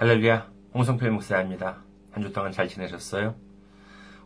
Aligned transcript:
할렐루야, 0.00 0.46
홍성필 0.72 1.10
목사입니다. 1.10 1.82
한 2.10 2.22
주 2.22 2.32
동안 2.32 2.52
잘 2.52 2.68
지내셨어요? 2.68 3.34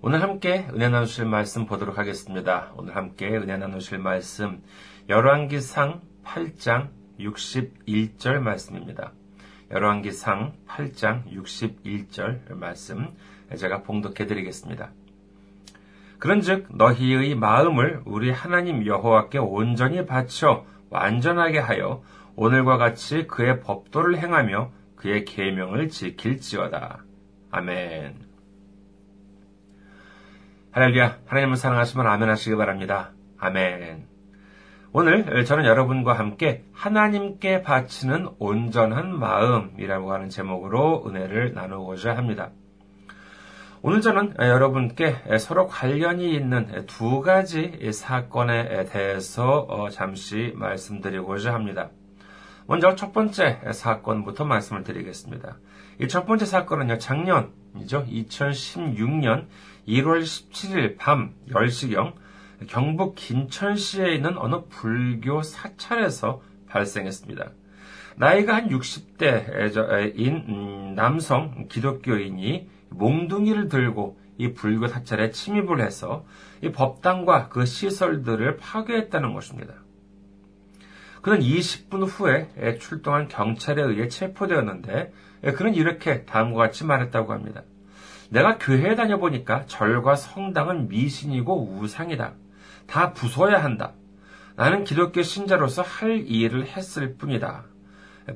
오늘 0.02 0.22
함께 0.22 0.68
은혜 0.72 0.88
나누실 0.88 1.24
말씀 1.24 1.66
보도록 1.66 1.98
하겠습니다. 1.98 2.70
오늘 2.76 2.94
함께 2.94 3.36
은혜 3.36 3.56
나누실 3.56 3.98
말씀, 3.98 4.62
열왕기상 5.08 6.00
8장 6.24 6.90
61절 7.18 8.38
말씀입니다. 8.38 9.10
열왕기상 9.72 10.52
8장 10.68 11.24
61절 11.32 12.54
말씀, 12.54 13.08
제가 13.58 13.82
봉독해 13.82 14.28
드리겠습니다. 14.28 14.92
그런즉 16.20 16.68
너희의 16.70 17.34
마음을 17.34 18.00
우리 18.04 18.30
하나님 18.30 18.86
여호와께 18.86 19.38
온전히 19.38 20.06
바쳐 20.06 20.66
완전하게 20.90 21.58
하여 21.58 22.00
오늘과 22.36 22.76
같이 22.76 23.26
그의 23.26 23.58
법도를 23.58 24.18
행하며 24.18 24.70
그의 25.04 25.26
계명을 25.26 25.90
지킬지어다. 25.90 27.04
아멘. 27.50 28.14
할렐루야. 30.70 31.18
하나님을 31.26 31.56
사랑하시면 31.56 32.06
아멘 32.06 32.30
하시기 32.30 32.56
바랍니다. 32.56 33.12
아멘. 33.36 34.06
오늘 34.94 35.44
저는 35.44 35.66
여러분과 35.66 36.14
함께 36.14 36.64
하나님께 36.72 37.60
바치는 37.60 38.30
온전한 38.38 39.18
마음이라고 39.18 40.10
하는 40.10 40.30
제목으로 40.30 41.04
은혜를 41.06 41.52
나누고자 41.52 42.16
합니다. 42.16 42.48
오늘 43.82 44.00
저는 44.00 44.36
여러분께 44.38 45.36
서로 45.38 45.66
관련이 45.66 46.34
있는 46.34 46.86
두 46.86 47.20
가지 47.20 47.92
사건에 47.92 48.86
대해서 48.86 49.90
잠시 49.90 50.54
말씀드리고자 50.56 51.52
합니다. 51.52 51.90
먼저 52.66 52.94
첫 52.94 53.12
번째 53.12 53.60
사건부터 53.72 54.44
말씀을 54.44 54.84
드리겠습니다. 54.84 55.56
이 56.00 56.08
첫 56.08 56.26
번째 56.26 56.44
사건은요, 56.46 56.98
작년이죠. 56.98 58.06
2016년 58.06 59.46
1월 59.86 60.22
17일 60.22 60.96
밤 60.98 61.34
10시경 61.50 62.14
경북 62.68 63.14
김천시에 63.16 64.14
있는 64.14 64.38
어느 64.38 64.62
불교 64.68 65.42
사찰에서 65.42 66.40
발생했습니다. 66.68 67.50
나이가 68.16 68.56
한 68.56 68.68
60대인 68.68 70.94
남성 70.94 71.66
기독교인이 71.68 72.68
몽둥이를 72.90 73.68
들고 73.68 74.18
이 74.38 74.52
불교 74.52 74.88
사찰에 74.88 75.30
침입을 75.30 75.80
해서 75.80 76.24
이 76.62 76.72
법당과 76.72 77.48
그 77.50 77.66
시설들을 77.66 78.56
파괴했다는 78.56 79.34
것입니다. 79.34 79.74
그는 81.24 81.40
20분 81.40 82.06
후에 82.06 82.76
출동한 82.78 83.28
경찰에 83.28 83.80
의해 83.82 84.08
체포되었는데 84.08 85.10
그는 85.56 85.74
이렇게 85.74 86.26
다음과 86.26 86.64
같이 86.64 86.84
말했다고 86.84 87.32
합니다. 87.32 87.62
내가 88.28 88.58
교회에 88.58 88.94
다녀보니까 88.94 89.64
절과 89.64 90.16
성당은 90.16 90.88
미신이고 90.88 91.78
우상이다. 91.78 92.34
다 92.86 93.14
부숴야 93.14 93.52
한다. 93.52 93.94
나는 94.56 94.84
기독교 94.84 95.22
신자로서 95.22 95.80
할 95.80 96.26
일을 96.26 96.66
했을 96.66 97.14
뿐이다. 97.14 97.64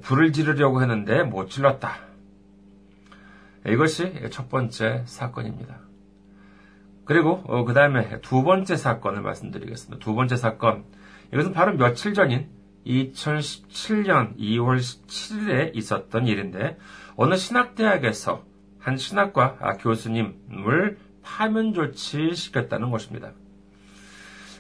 불을 0.00 0.33
지르려고 0.33 0.81
했는데 0.81 1.25
못 1.25 1.50
질렀다. 1.50 1.94
이것이 3.66 4.31
첫 4.31 4.48
번째 4.48 5.03
사건입니다. 5.05 5.78
그리고 7.05 7.42
그 7.66 7.75
다음에 7.75 8.22
두 8.22 8.42
번째 8.42 8.77
사건을 8.77 9.20
말씀드리겠습니다. 9.20 10.03
두 10.03 10.14
번째 10.14 10.36
사건. 10.36 10.84
이것은 11.34 11.53
바로 11.53 11.77
며칠 11.77 12.14
전인 12.14 12.56
2017년 12.89 14.36
2월 14.39 14.78
17일에 14.78 15.77
있었던 15.77 16.27
일인데 16.27 16.78
어느 17.17 17.36
신학대학에서 17.36 18.44
한 18.78 18.97
신학과 18.97 19.77
교수님을 19.81 20.98
파면 21.22 21.75
조치시켰다는 21.75 22.91
것입니다. 22.91 23.33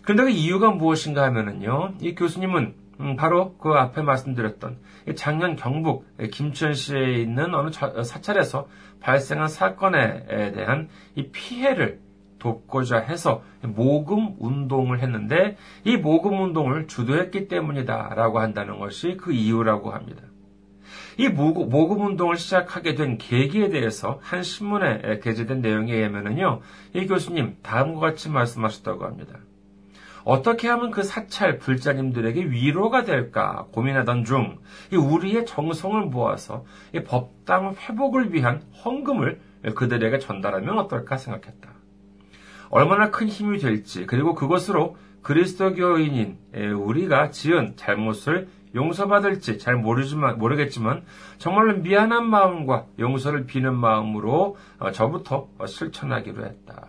그런데 0.02 0.24
그 0.24 0.30
이유가 0.30 0.70
무엇인가 0.70 1.22
하면은요, 1.24 1.94
이 2.00 2.14
교수님은 2.14 2.74
바로 3.16 3.56
그 3.58 3.70
앞에 3.70 4.02
말씀드렸던 4.02 4.78
작년 5.14 5.54
경북 5.56 6.06
김천시에 6.30 7.14
있는 7.14 7.54
어느 7.54 7.70
사찰에서 7.70 8.68
발생한 9.00 9.48
사건에 9.48 10.52
대한 10.52 10.88
이 11.14 11.28
피해를 11.28 12.00
돕고자 12.38 12.98
해서 12.98 13.42
모금 13.62 14.36
운동을 14.38 15.00
했는데 15.00 15.56
이 15.84 15.96
모금 15.96 16.40
운동을 16.40 16.86
주도했기 16.86 17.48
때문이다라고 17.48 18.38
한다는 18.38 18.78
것이 18.78 19.16
그 19.16 19.32
이유라고 19.32 19.90
합니다. 19.90 20.22
이 21.18 21.28
모금 21.28 22.06
운동을 22.06 22.36
시작하게 22.36 22.94
된 22.94 23.18
계기에 23.18 23.70
대해서 23.70 24.20
한 24.22 24.42
신문에 24.42 25.20
게재된 25.20 25.60
내용에 25.60 25.92
의하면요, 25.92 26.60
이 26.94 27.06
교수님 27.06 27.56
다음과 27.62 28.00
같이 28.00 28.30
말씀하셨다고 28.30 29.04
합니다. 29.04 29.34
어떻게 30.24 30.68
하면 30.68 30.90
그 30.90 31.02
사찰 31.02 31.58
불자님들에게 31.58 32.50
위로가 32.50 33.04
될까 33.04 33.66
고민하던 33.72 34.24
중 34.24 34.58
우리의 34.92 35.46
정성을 35.46 36.00
모아서 36.02 36.64
법당 37.06 37.74
회복을 37.74 38.32
위한 38.32 38.62
헌금을 38.84 39.40
그들에게 39.74 40.18
전달하면 40.18 40.78
어떨까 40.78 41.16
생각했다. 41.16 41.70
얼마나 42.70 43.10
큰 43.10 43.28
힘이 43.28 43.58
될지 43.58 44.06
그리고 44.06 44.34
그것으로 44.34 44.96
그리스도교인인 45.22 46.38
우리가 46.76 47.30
지은 47.30 47.74
잘못을 47.76 48.48
용서받을지 48.74 49.58
잘 49.58 49.76
모르지만 49.76 50.38
모르겠지만 50.38 51.04
정말로 51.38 51.78
미안한 51.78 52.28
마음과 52.28 52.86
용서를 52.98 53.46
비는 53.46 53.74
마음으로 53.74 54.56
어, 54.78 54.90
저부터 54.90 55.48
실천하기로 55.66 56.44
했다. 56.44 56.88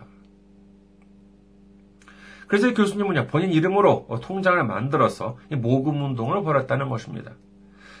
그래서 2.46 2.74
교수님은 2.74 3.28
본인 3.28 3.52
이름으로 3.52 4.08
통장을 4.22 4.62
만들어서 4.64 5.38
모금 5.52 6.02
운동을 6.02 6.42
벌였다는 6.42 6.88
것입니다. 6.88 7.32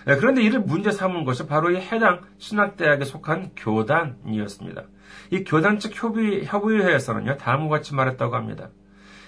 그런데 0.04 0.42
이를 0.42 0.60
문제 0.60 0.90
삼은 0.90 1.24
것이 1.24 1.46
바로 1.46 1.70
이 1.70 1.76
해당 1.76 2.20
신학대학에 2.38 3.04
속한 3.04 3.50
교단이었습니다. 3.56 4.82
이 5.30 5.44
교단 5.44 5.78
측 5.78 5.92
협의, 5.94 6.44
협의회에서는요, 6.44 7.36
다음과 7.36 7.76
같이 7.76 7.94
말했다고 7.94 8.34
합니다. 8.34 8.70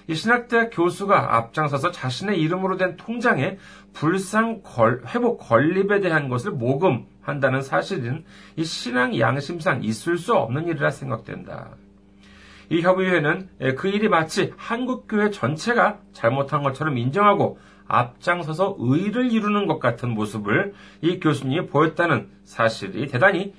이 0.09 0.15
신학대학 0.15 0.71
교수가 0.73 1.37
앞장서서 1.37 1.93
자신의 1.93 2.41
이름으로 2.41 2.77
된 2.77 2.97
통장에 2.97 3.59
불상 3.93 4.63
걸, 4.63 5.03
회복 5.07 5.39
건립에 5.39 6.01
대한 6.01 6.29
것을 6.29 6.53
모금한다는 6.53 7.63
사실은 7.63 8.25
이 8.57 8.65
신앙 8.65 9.19
양심상 9.19 9.85
있을 9.85 10.19
수 10.19 10.35
없는 10.35 10.67
일이라 10.67 10.91
생각된다. 10.91 11.77
이 12.69 12.81
협의회는 12.81 13.49
그 13.77 13.89
일이 13.89 14.09
마치 14.09 14.53
한국교회 14.57 15.31
전체가 15.31 15.99
잘못한 16.13 16.63
것처럼 16.63 16.97
인정하고 16.97 17.59
앞장서서 17.93 18.77
의를 18.79 19.31
이루는 19.31 19.67
것 19.67 19.79
같은 19.79 20.11
모습을 20.11 20.73
이 21.03 21.21
교수님이 21.21 21.67
보였다는 21.67 22.31
사실이 22.45 23.07
대단히 23.07 23.55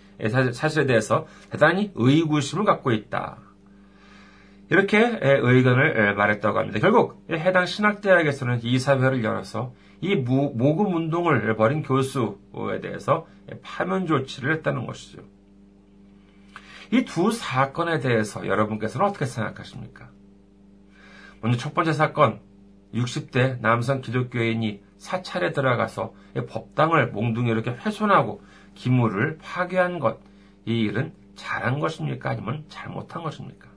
사실에 0.52 0.86
대해서 0.86 1.28
대단히 1.52 1.92
의구심을 1.94 2.66
갖고 2.66 2.92
있다. 2.92 3.38
이렇게 4.70 5.20
의견을 5.22 6.16
말했다고 6.16 6.58
합니다. 6.58 6.80
결국 6.80 7.24
해당 7.30 7.66
신학대학에서는 7.68 8.62
이사회를 8.64 9.24
열어서 9.24 9.74
이 10.02 10.16
모금 10.16 10.96
운동을 10.96 11.56
벌인 11.56 11.84
교수에 11.84 12.82
대해서 12.82 13.28
파면 13.62 14.08
조치를 14.08 14.52
했다는 14.56 14.88
것이죠. 14.88 15.22
이 16.92 17.06
두 17.06 17.32
사건에 17.32 18.00
대해서 18.00 18.46
여러분께서는 18.48 19.08
어떻게 19.08 19.26
생각하십니까? 19.26 20.10
먼저 21.42 21.58
첫 21.58 21.74
번째 21.74 21.92
사건, 21.94 22.40
60대 22.94 23.60
남성 23.60 24.02
기독교인이 24.02 24.82
사찰에 24.98 25.52
들어가서 25.52 26.14
법당을 26.50 27.12
몽둥이 27.12 27.50
이렇게 27.50 27.72
훼손하고 27.72 28.42
기물을 28.76 29.40
파괴한 29.42 30.00
것, 30.00 30.20
이 30.66 30.82
일은 30.82 31.14
잘한 31.36 31.80
것입니까? 31.80 32.30
아니면 32.32 32.64
잘못한 32.70 33.24
것입니까? 33.24 33.68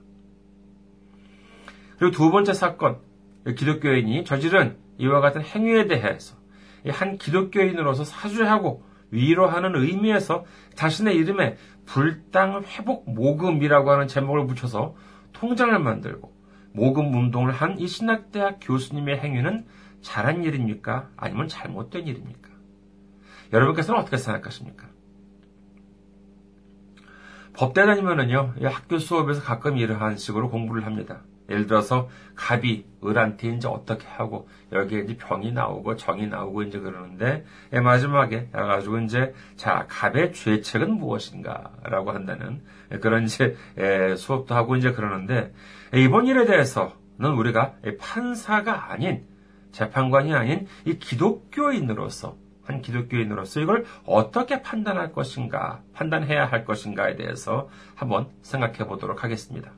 그리고 1.97 2.15
두 2.15 2.31
번째 2.31 2.53
사건, 2.53 2.99
기독교인이 3.45 4.23
저지른 4.23 4.77
이와 4.99 5.19
같은 5.19 5.41
행위에 5.41 5.87
대해서 5.87 6.35
한 6.89 7.17
기독교인으로서 7.17 8.03
사죄하고 8.03 8.83
위로하는 9.11 9.75
의미에서 9.75 10.45
자신의 10.75 11.15
이름에 11.15 11.57
불당 11.85 12.63
회복 12.63 13.09
모금이라고 13.09 13.89
하는 13.89 14.07
제목을 14.07 14.47
붙여서 14.47 14.95
통장을 15.33 15.77
만들고 15.79 16.36
모금 16.77 17.11
운동을 17.11 17.51
한 17.51 17.79
이 17.79 17.87
신학대학 17.87 18.59
교수님의 18.61 19.17
행위는 19.17 19.65
잘한 20.01 20.43
일입니까? 20.43 21.09
아니면 21.17 21.47
잘못된 21.47 22.05
일입니까? 22.05 22.49
여러분께서는 23.51 23.99
어떻게 23.99 24.17
생각하십니까? 24.17 24.87
법대 27.53 27.83
다니면은요, 27.87 28.53
학교 28.61 28.99
수업에서 28.99 29.41
가끔 29.41 29.77
이러한 29.77 30.17
식으로 30.17 30.51
공부를 30.51 30.85
합니다. 30.85 31.21
예를 31.49 31.67
들어서 31.67 32.09
갑이 32.35 32.85
을한테 33.05 33.49
이제 33.49 33.67
어떻게 33.67 34.07
하고 34.07 34.47
여기에 34.71 35.01
이제 35.01 35.17
병이 35.17 35.51
나오고 35.51 35.95
정이 35.95 36.27
나오고 36.27 36.63
이제 36.63 36.79
그러는데 36.79 37.45
예, 37.73 37.79
마지막에 37.79 38.49
가지고 38.51 38.99
이제 38.99 39.33
자 39.55 39.85
갑의 39.87 40.33
죄책은 40.33 40.91
무엇인가라고 40.93 42.11
한다는 42.11 42.61
그런 43.01 43.23
이제 43.23 43.55
예, 43.77 44.15
수업도 44.15 44.55
하고 44.55 44.75
이제 44.75 44.91
그러는데 44.91 45.53
이번 45.93 46.27
일에 46.27 46.45
대해서는 46.45 46.91
우리가 47.37 47.75
판사가 47.99 48.91
아닌 48.91 49.25
재판관이 49.71 50.33
아닌 50.33 50.67
이 50.85 50.97
기독교인으로서 50.97 52.35
한 52.63 52.81
기독교인으로서 52.81 53.61
이걸 53.61 53.85
어떻게 54.05 54.61
판단할 54.61 55.13
것인가, 55.13 55.81
판단해야 55.93 56.45
할 56.45 56.65
것인가에 56.65 57.15
대해서 57.15 57.69
한번 57.95 58.29
생각해 58.41 58.79
보도록 58.79 59.23
하겠습니다. 59.23 59.71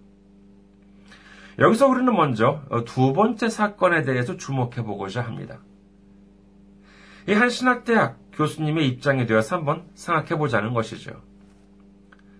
여기서 1.59 1.87
우리는 1.87 2.13
먼저 2.13 2.61
두 2.85 3.13
번째 3.13 3.49
사건에 3.49 4.03
대해서 4.03 4.37
주목해 4.37 4.83
보고자 4.83 5.21
합니다. 5.21 5.59
이 7.27 7.33
한 7.33 7.49
신학대학 7.49 8.17
교수님의 8.33 8.87
입장에 8.87 9.25
대해서 9.25 9.57
한번 9.57 9.83
생각해 9.93 10.37
보자는 10.37 10.73
것이죠. 10.73 11.21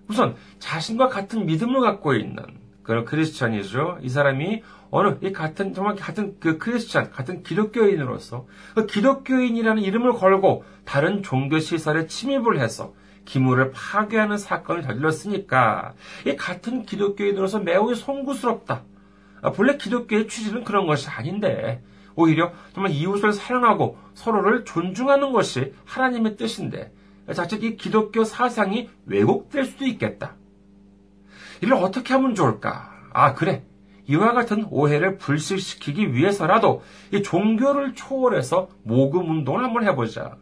우선 0.08 0.36
자신과 0.58 1.10
같은 1.10 1.46
믿음을 1.46 1.82
갖고 1.82 2.14
있는 2.16 2.44
그런 2.82 3.06
크리스천이죠. 3.06 4.00
이 4.02 4.10
사람이 4.10 4.64
어느 4.90 5.18
이 5.22 5.32
같은 5.32 5.74
정말 5.76 5.96
같은 5.96 6.38
그 6.40 6.58
크리스천 6.58 7.12
같은 7.12 7.44
기독교인으로서 7.44 8.48
그 8.74 8.88
기독교인이라는 8.88 9.84
이름을 9.84 10.14
걸고 10.14 10.64
다른 10.86 11.22
종교 11.22 11.60
시설에 11.60 12.08
침입을 12.08 12.60
해서 12.60 12.94
기물을 13.26 13.72
파괴하는 13.72 14.38
사건을 14.40 14.82
저질렀으니까 14.82 15.94
이 16.26 16.36
같은 16.36 16.84
기독교인으로서 16.86 17.60
매우 17.60 17.94
송구스럽다. 17.94 18.82
아, 19.42 19.52
본래 19.52 19.78
기독교의 19.78 20.28
취지는 20.28 20.64
그런 20.64 20.88
것이 20.88 21.10
아닌데 21.10 21.84
오히려 22.16 22.52
정말 22.74 22.92
이웃을 22.92 23.34
사랑하고 23.34 23.98
서로를 24.14 24.66
존중하는 24.66 25.32
것이 25.32 25.74
하나님의 25.86 26.36
뜻인데 26.38 26.94
자칫 27.34 27.64
이 27.64 27.78
기독교 27.78 28.24
사상이 28.24 28.90
왜곡될 29.06 29.66
수도 29.66 29.86
있겠다. 29.86 30.36
이를 31.62 31.74
어떻게 31.76 32.14
하면 32.14 32.36
좋을까? 32.36 32.92
아, 33.14 33.34
그래. 33.34 33.64
이와 34.08 34.34
같은 34.34 34.66
오해를 34.72 35.18
불식시키기 35.18 36.14
위해서라도 36.14 36.82
이 37.14 37.22
종교를 37.22 37.94
초월해서 37.94 38.70
모금 38.84 39.30
운동을 39.30 39.64
한번 39.64 39.86
해보자. 39.86 40.38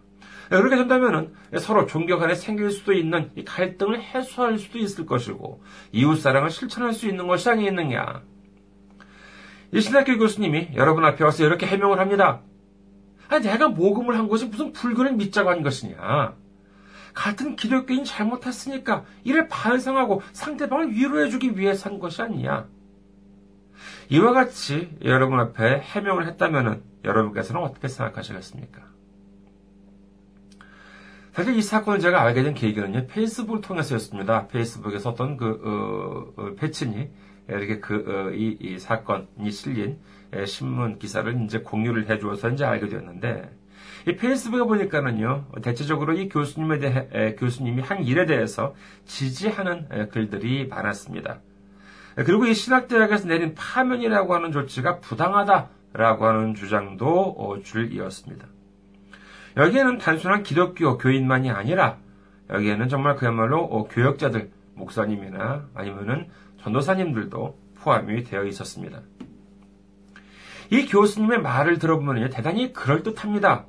그렇게 0.49 0.77
된다면 0.77 1.33
서로 1.59 1.85
종교 1.85 2.17
간에 2.17 2.33
생길 2.33 2.71
수도 2.71 2.93
있는 2.93 3.31
갈등을 3.45 4.01
해소할 4.01 4.57
수도 4.57 4.77
있을 4.77 5.05
것이고 5.05 5.61
이웃 5.91 6.15
사랑을 6.15 6.49
실천할 6.49 6.93
수 6.93 7.09
있는 7.09 7.27
것이 7.27 7.49
아니겠느냐. 7.49 8.21
이 9.71 9.81
신학교 9.81 10.17
교수님이 10.17 10.69
여러분 10.75 11.03
앞에 11.05 11.23
와서 11.23 11.45
이렇게 11.45 11.65
해명을 11.65 11.99
합니다. 11.99 12.41
아니, 13.29 13.45
내가 13.45 13.67
모금을 13.67 14.17
한 14.17 14.27
것이 14.27 14.45
무슨 14.45 14.71
불교를 14.71 15.13
믿자고 15.13 15.49
한 15.49 15.61
것이냐. 15.61 16.35
같은 17.13 17.55
기독교인 17.55 18.03
잘못했으니까 18.03 19.03
이를 19.23 19.47
반성하고 19.47 20.21
상대방을 20.33 20.91
위로해주기 20.91 21.57
위해서 21.57 21.89
한 21.89 21.99
것이 21.99 22.21
아니냐. 22.21 22.67
이와 24.09 24.33
같이 24.33 24.95
여러분 25.03 25.39
앞에 25.39 25.79
해명을 25.81 26.27
했다면 26.27 26.83
여러분께서는 27.03 27.61
어떻게 27.61 27.87
생각하시겠습니까? 27.87 28.81
사실 31.33 31.55
이 31.55 31.61
사건을 31.61 31.99
제가 31.99 32.21
알게 32.21 32.41
된 32.41 32.53
계기는요, 32.55 33.07
페이스북을 33.07 33.61
통해서였습니다. 33.61 34.47
페이스북에서 34.47 35.11
어떤 35.11 35.37
그, 35.37 36.33
어, 36.35 36.41
어, 36.41 36.55
패친이 36.55 37.09
이렇게 37.49 37.79
그, 37.79 38.03
어, 38.07 38.33
이, 38.33 38.57
이 38.59 38.79
사건이 38.79 39.51
실린 39.51 39.97
신문 40.45 40.99
기사를 40.99 41.41
이제 41.43 41.59
공유를 41.59 42.09
해주어서 42.09 42.49
이제 42.49 42.65
알게 42.65 42.87
되었는데, 42.89 43.49
이 44.07 44.15
페이스북에 44.15 44.63
보니까는요, 44.63 45.45
대체적으로 45.61 46.13
이 46.13 46.29
교수님에 46.29 46.79
대해, 46.79 47.07
에, 47.11 47.35
교수님이 47.35 47.81
한 47.81 48.03
일에 48.03 48.25
대해서 48.25 48.75
지지하는 49.05 49.87
에, 49.91 50.07
글들이 50.07 50.67
많았습니다. 50.67 51.39
그리고 52.15 52.45
이 52.45 52.53
신학대학에서 52.53 53.27
내린 53.27 53.53
파면이라고 53.53 54.33
하는 54.33 54.51
조치가 54.51 54.99
부당하다라고 55.01 56.25
하는 56.25 56.55
주장도 56.55 57.35
어, 57.37 57.61
줄이었습니다. 57.61 58.47
여기에는 59.55 59.97
단순한 59.97 60.43
기독교 60.43 60.97
교인만이 60.97 61.51
아니라 61.51 61.97
여기에는 62.49 62.89
정말 62.89 63.15
그야말로 63.15 63.63
어, 63.63 63.87
교역자들, 63.87 64.49
목사님이나 64.75 65.67
아니면은 65.73 66.27
전도사님들도 66.67 67.57
포함이 67.75 68.23
되어 68.23 68.43
있었습니다. 68.45 69.01
이 70.69 70.85
교수님의 70.85 71.41
말을 71.41 71.79
들어보면 71.79 72.29
대단히 72.29 72.73
그럴듯합니다. 72.73 73.65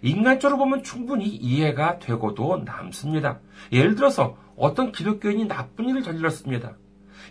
인간적으로 0.00 0.58
보면 0.58 0.82
충분히 0.82 1.26
이해가 1.26 1.98
되고도 1.98 2.62
남습니다. 2.64 3.40
예를 3.72 3.94
들어서 3.94 4.38
어떤 4.56 4.92
기독교인이 4.92 5.46
나쁜 5.48 5.88
일을 5.88 6.02
저질렀습니다. 6.02 6.76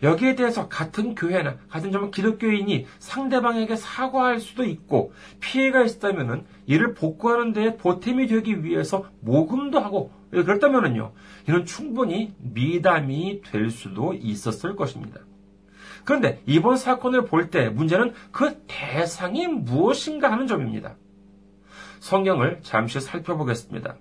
여기에 0.03 0.35
대해서 0.35 0.67
같은 0.67 1.15
교회나 1.15 1.57
같은 1.69 1.91
점 1.91 2.11
기독교인이 2.11 2.85
상대방에게 2.99 3.75
사과할 3.75 4.39
수도 4.39 4.63
있고 4.63 5.11
피해가 5.39 5.83
있었다면 5.83 6.45
이를 6.67 6.93
복구하는 6.93 7.53
데 7.53 7.77
보탬이 7.77 8.27
되기 8.27 8.63
위해서 8.63 9.05
모금도 9.21 9.79
하고 9.79 10.11
그렇다면요 10.31 11.13
이는 11.47 11.65
충분히 11.65 12.33
미담이 12.39 13.41
될 13.41 13.69
수도 13.69 14.13
있었을 14.13 14.75
것입니다. 14.75 15.21
그런데 16.03 16.41
이번 16.45 16.77
사건을 16.77 17.25
볼 17.25 17.49
때 17.49 17.69
문제는 17.69 18.13
그 18.31 18.61
대상이 18.67 19.47
무엇인가 19.47 20.31
하는 20.31 20.47
점입니다. 20.47 20.95
성경을 21.99 22.59
잠시 22.61 22.99
살펴보겠습니다. 22.99 23.97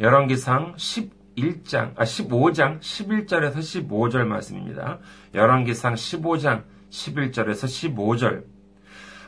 열왕기상 0.00 0.74
11장, 0.76 1.92
아, 1.96 2.04
15장 2.04 2.80
11절에서 2.80 3.56
15절 3.56 4.24
말씀입니다. 4.24 4.98
열왕기상 5.34 5.94
15장 5.94 6.64
11절에서 6.90 7.94
15절. 7.94 8.55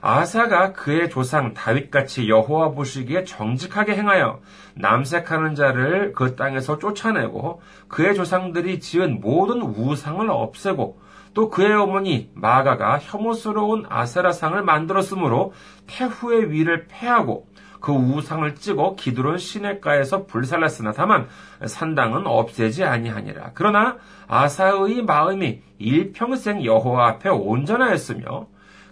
아사가 0.00 0.72
그의 0.72 1.10
조상 1.10 1.54
다윗같이 1.54 2.28
여호와 2.28 2.70
보시기에 2.70 3.24
정직하게 3.24 3.96
행하여 3.96 4.40
남색하는 4.74 5.54
자를 5.54 6.12
그 6.12 6.36
땅에서 6.36 6.78
쫓아내고 6.78 7.60
그의 7.88 8.14
조상들이 8.14 8.80
지은 8.80 9.20
모든 9.20 9.62
우상을 9.62 10.28
없애고 10.30 11.00
또 11.34 11.50
그의 11.50 11.72
어머니 11.72 12.30
마가가 12.34 12.98
혐오스러운 12.98 13.84
아세라상을 13.88 14.60
만들었으므로 14.62 15.52
태후의 15.86 16.50
위를 16.50 16.86
패하고 16.88 17.46
그 17.80 17.92
우상을 17.92 18.56
찍어 18.56 18.96
기드론 18.96 19.38
시내가에서 19.38 20.26
불살랐으나 20.26 20.92
다만 20.92 21.28
산당은 21.64 22.26
없애지 22.26 22.84
아니하니라. 22.84 23.52
그러나 23.54 23.98
아사의 24.26 25.02
마음이 25.02 25.60
일평생 25.78 26.64
여호와 26.64 27.08
앞에 27.08 27.28
온전하였으며 27.28 28.48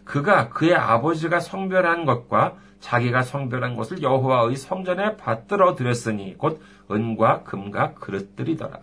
그가 0.06 0.48
그의 0.48 0.74
아버지가 0.74 1.40
성별한 1.40 2.06
것과 2.06 2.54
자기가 2.80 3.22
성별한 3.22 3.76
것을 3.76 4.02
여호와의 4.02 4.56
성전에 4.56 5.16
받들어 5.16 5.74
드렸으니 5.74 6.38
곧 6.38 6.62
은과 6.90 7.42
금과 7.42 7.94
그릇들이더라. 7.94 8.78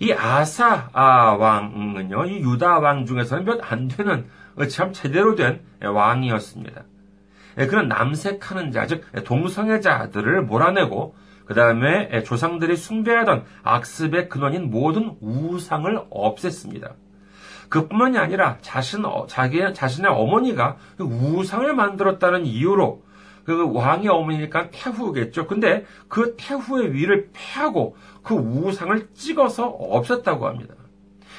이 0.00 0.12
아사 0.12 0.90
왕은요, 0.92 2.26
이 2.26 2.40
유다 2.40 2.78
왕 2.78 3.06
중에서는 3.06 3.44
몇 3.44 3.60
안 3.62 3.88
되는 3.88 4.26
참 4.68 4.92
제대로 4.92 5.34
된 5.34 5.60
왕이었습니다. 5.82 6.84
예, 7.58 7.66
그런 7.66 7.88
남색하는 7.88 8.72
자, 8.72 8.86
즉 8.86 9.04
동성애자들을 9.24 10.42
몰아내고 10.42 11.14
그 11.46 11.54
다음에 11.54 12.22
조상들이 12.22 12.76
숭배하던 12.76 13.44
악습의 13.62 14.28
근원인 14.28 14.70
모든 14.70 15.16
우상을 15.20 16.08
없앴습니다. 16.10 16.92
그뿐만이 17.70 18.18
아니라 18.18 18.58
자신 18.60 19.04
어, 19.06 19.26
자기 19.26 19.62
자신의 19.72 20.10
어머니가 20.10 20.76
그 20.98 21.04
우상을 21.04 21.72
만들었다는 21.74 22.44
이유로 22.44 23.02
그 23.44 23.72
왕의 23.72 24.08
어머니니까 24.08 24.70
태후겠죠. 24.70 25.46
근데 25.46 25.84
그 26.08 26.34
태후의 26.36 26.92
위를 26.92 27.30
패하고 27.32 27.96
그 28.22 28.34
우상을 28.34 29.08
찍어서 29.14 29.78
없앴다고 29.78 30.42
합니다. 30.42 30.74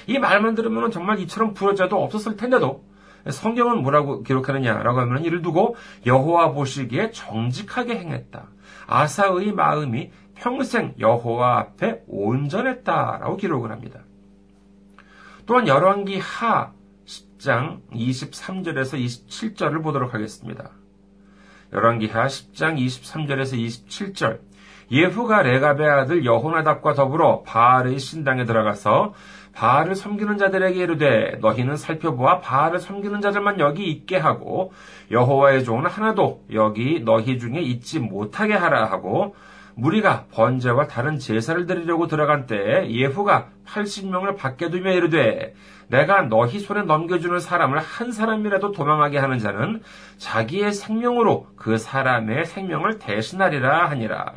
이 0.08 0.18
말만 0.18 0.56
들으면 0.56 0.90
정말 0.90 1.20
이처럼 1.20 1.54
부러져도 1.54 2.02
없었을 2.02 2.38
텐데도 2.38 2.84
성경은 3.30 3.84
뭐라고 3.84 4.24
기록하느냐라고 4.24 5.00
하면 5.02 5.24
이를 5.24 5.44
두고 5.44 5.76
여호와 6.06 6.54
보시기에 6.54 7.12
정직하게 7.12 8.00
행했다. 8.00 8.48
아사의 8.88 9.54
마음이 9.54 10.12
평생 10.34 10.96
여호와 11.00 11.60
앞에 11.60 12.02
온전했다라고 12.08 13.38
기록을 13.38 13.72
합니다. 13.72 14.00
또한 15.52 15.68
열왕기 15.68 16.18
하 16.20 16.72
10장 17.06 17.82
23절에서 17.92 18.98
27절을 18.98 19.84
보도록 19.84 20.14
하겠습니다. 20.14 20.70
열왕기 21.74 22.08
하 22.08 22.26
10장 22.28 22.78
23절에서 22.78 23.60
27절 23.60 24.40
예후가 24.92 25.42
레갑의 25.42 25.90
아들 25.90 26.24
여호나답과 26.24 26.94
더불어 26.94 27.42
바알의 27.42 28.00
신당에 28.00 28.46
들어가서 28.46 29.14
바알을 29.52 29.96
섬기는 29.96 30.38
자들에게 30.38 30.80
이르되 30.80 31.40
너희는 31.42 31.76
살펴보아 31.76 32.40
바알을 32.40 32.80
섬기는 32.80 33.20
자들만 33.20 33.60
여기 33.60 33.92
있게 33.92 34.16
하고 34.16 34.72
여호와의 35.12 35.66
종은 35.66 35.88
하나도 35.88 36.46
여기 36.54 37.02
너희 37.04 37.38
중에 37.38 37.60
있지 37.60 38.00
못하게 38.00 38.54
하라 38.54 38.90
하고 38.90 39.36
무리가 39.76 40.26
번제와 40.32 40.88
다른 40.88 41.18
제사를 41.18 41.66
드리려고 41.66 42.08
들어간 42.08 42.46
때에 42.46 42.90
예후가 42.92 43.50
80명을 43.66 44.38
밖에 44.38 44.70
두며 44.70 44.92
이르되 44.92 45.54
내가 45.88 46.22
너희 46.24 46.60
손에 46.60 46.84
넘겨주는 46.84 47.40
사람을 47.40 47.80
한 47.80 48.12
사람이라도 48.12 48.72
도망하게 48.72 49.18
하는 49.18 49.40
자는 49.40 49.82
자기의 50.18 50.72
생명으로 50.72 51.48
그 51.56 51.78
사람의 51.78 52.46
생명을 52.46 53.00
대신하리라 53.00 53.90
하니라. 53.90 54.34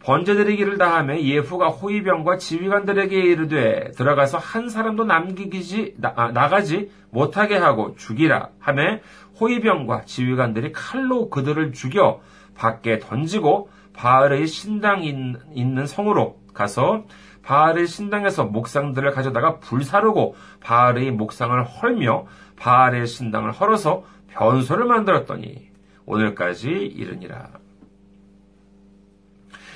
번제드리기를 0.00 0.78
다함에 0.78 1.24
예후가 1.24 1.68
호위병과 1.68 2.38
지휘관들에게 2.38 3.18
이르되 3.18 3.90
들어가서 3.92 4.38
한 4.38 4.68
사람도 4.68 5.04
남기지 5.04 5.94
나, 5.98 6.12
아, 6.16 6.30
나가지 6.30 6.90
못하게 7.10 7.56
하고 7.56 7.94
죽이라 7.96 8.50
하매 8.60 9.00
호위병과 9.40 10.04
지휘관들이 10.04 10.72
칼로 10.72 11.28
그들을 11.30 11.72
죽여 11.72 12.20
밖에 12.54 12.98
던지고 12.98 13.70
바알의 13.98 14.46
신당 14.46 15.02
있는 15.02 15.86
성으로 15.86 16.38
가서 16.54 17.04
바알의 17.42 17.88
신당에서 17.88 18.44
목상들을 18.44 19.10
가져다가 19.10 19.58
불사르고 19.58 20.36
바알의 20.60 21.10
목상을 21.10 21.64
헐며 21.64 22.26
바알의 22.56 23.08
신당을 23.08 23.50
헐어서 23.50 24.04
변소를 24.28 24.84
만들었더니 24.84 25.68
오늘까지 26.06 26.68
이르니라. 26.68 27.48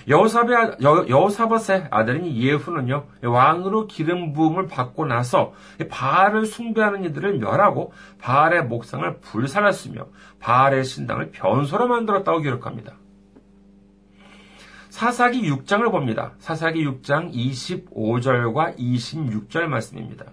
여호사의, 0.06 0.76
여호사밧의 0.80 1.88
아들인 1.90 2.26
예후는요, 2.26 3.04
왕으로 3.24 3.86
기름 3.86 4.32
부음을 4.32 4.68
받고 4.68 5.06
나서 5.06 5.52
바알을 5.90 6.46
숭배하는 6.46 7.04
이들을 7.04 7.38
멸하고 7.38 7.92
바알의 8.20 8.66
목상을 8.66 9.20
불살랐으며 9.20 10.06
바알의 10.38 10.84
신당을 10.84 11.30
변소로 11.32 11.88
만들었다고 11.88 12.40
기록합니다. 12.40 13.01
사사기 14.92 15.50
6장을 15.50 15.90
봅니다. 15.90 16.34
사사기 16.38 16.84
6장 16.86 17.32
25절과 17.32 18.76
26절 18.76 19.62
말씀입니다. 19.62 20.26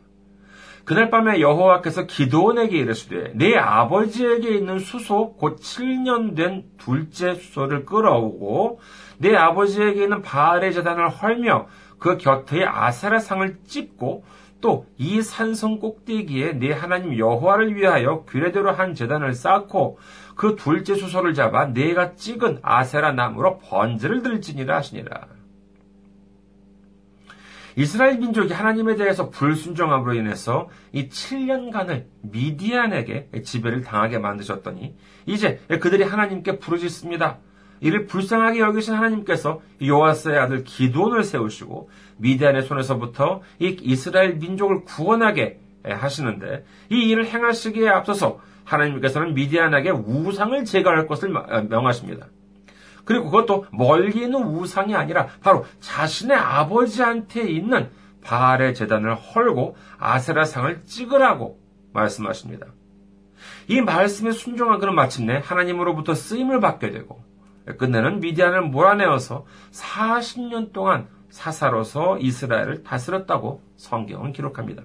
그날 0.84 1.10
밤에 1.10 1.40
여호와께서 1.40 2.08
기도원에게 2.08 2.78
이르시되 2.78 3.32
내 3.36 3.56
아버지에게 3.56 4.50
있는 4.50 4.80
수소 4.80 5.36
곧 5.38 5.62
7년 5.62 6.36
된 6.36 6.66
둘째 6.78 7.36
수소를 7.36 7.86
끌어오고 7.86 8.82
내 9.20 9.34
아버지에게 9.34 10.04
있는 10.04 10.22
바알의 10.22 10.74
재단을 10.74 11.08
헐며 11.08 11.68
그 11.98 12.18
곁에 12.18 12.66
아세라상을 12.66 13.60
찝고 13.66 14.26
또 14.62 14.90
이 14.98 15.22
산성 15.22 15.80
꼭대기에 15.80 16.60
내 16.60 16.74
하나님 16.74 17.18
여호와를 17.18 17.76
위하여 17.76 18.24
규례대로 18.26 18.72
한 18.72 18.94
재단을 18.94 19.34
쌓고 19.34 19.98
그 20.40 20.56
둘째 20.56 20.96
수소를 20.96 21.34
잡아 21.34 21.66
내가 21.66 22.16
찍은 22.16 22.60
아세라 22.62 23.12
나무로 23.12 23.60
번제를 23.60 24.24
들지니라 24.24 24.78
하시니라. 24.78 25.28
이스라엘 27.76 28.20
민족이 28.20 28.54
하나님에 28.54 28.96
대해서 28.96 29.32
불순종함으로 29.32 30.14
인해서 30.14 30.70
이 30.94 31.10
7년간을 31.10 32.06
미디안에게 32.22 33.32
지배를 33.44 33.82
당하게 33.82 34.20
만드셨더니 34.20 34.96
이제 35.26 35.60
그들이 35.68 36.04
하나님께 36.04 36.60
부르짖습니다. 36.60 37.40
이를 37.82 38.06
불쌍하게 38.06 38.60
여기신 38.60 38.94
하나님께서 38.94 39.60
요아스의 39.84 40.40
아들 40.40 40.64
기돈을 40.64 41.26
세우시고 41.26 41.90
미디안의 42.18 42.62
손에서부터 42.62 43.42
이 43.60 43.76
이스라엘 43.82 44.36
민족을 44.36 44.86
구원하게 44.86 45.60
하시는데 45.84 46.64
이 46.90 47.10
일을 47.10 47.26
행하시기에 47.26 47.90
앞서서 47.90 48.40
하나님께서는 48.70 49.34
미디안에게 49.34 49.90
우상을 49.90 50.64
제거할 50.66 51.08
것을 51.08 51.30
명하십니다. 51.30 52.28
그리고 53.04 53.26
그것도 53.26 53.66
멀리 53.72 54.22
있는 54.22 54.44
우상이 54.44 54.96
아니라 54.96 55.28
바로 55.42 55.66
자신의 55.80 56.38
아버지한테 56.38 57.50
있는 57.50 57.90
바알의 58.22 58.76
재단을 58.76 59.16
헐고 59.16 59.76
아세라 59.98 60.46
상을 60.46 60.84
찍으라고 60.84 61.60
말씀하십니다. 61.94 62.68
이 63.68 63.82
말씀에 63.82 64.32
순종한 64.32 64.80
그는 64.80 64.94
마침내 64.94 65.42
하나님으로부터 65.44 66.14
쓰임을 66.14 66.60
받게 66.60 66.92
되고 66.92 67.24
끝내는 67.78 68.20
미디안을 68.20 68.64
몰아내어서 68.64 69.46
40년 69.72 70.72
동안 70.74 71.08
사사로서 71.30 72.18
이스라엘을 72.20 72.84
다스렸다고 72.84 73.62
성경은 73.76 74.34
기록합니다. 74.34 74.84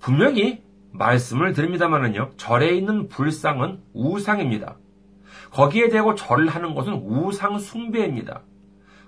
분명히 0.00 0.62
말씀을 0.92 1.52
드립니다마는요, 1.52 2.30
절에 2.36 2.70
있는 2.70 3.08
불상은 3.08 3.80
우상입니다. 3.92 4.76
거기에 5.50 5.88
대고 5.88 6.14
절을 6.14 6.48
하는 6.48 6.74
것은 6.74 6.94
우상 7.04 7.58
숭배입니다. 7.58 8.42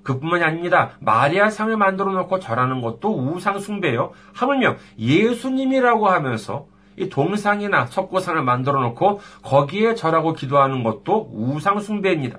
그뿐만이 0.03 0.45
아닙니다. 0.45 0.93
마리아 1.00 1.49
상을 1.49 1.75
만들어 1.76 2.12
놓고 2.12 2.38
절하는 2.38 2.83
것도 2.83 3.17
우상 3.17 3.59
숭배요. 3.59 4.12
하물며 4.35 4.76
예수님이라고 4.99 6.09
하면서 6.09 6.67
이 6.97 7.09
동상이나 7.09 7.87
석고상을 7.87 8.43
만들어 8.43 8.81
놓고 8.81 9.21
거기에 9.43 9.95
절하고 9.95 10.35
기도하는 10.35 10.85
것도 10.85 11.31
우상 11.33 11.81
숭배입니다. 11.81 12.38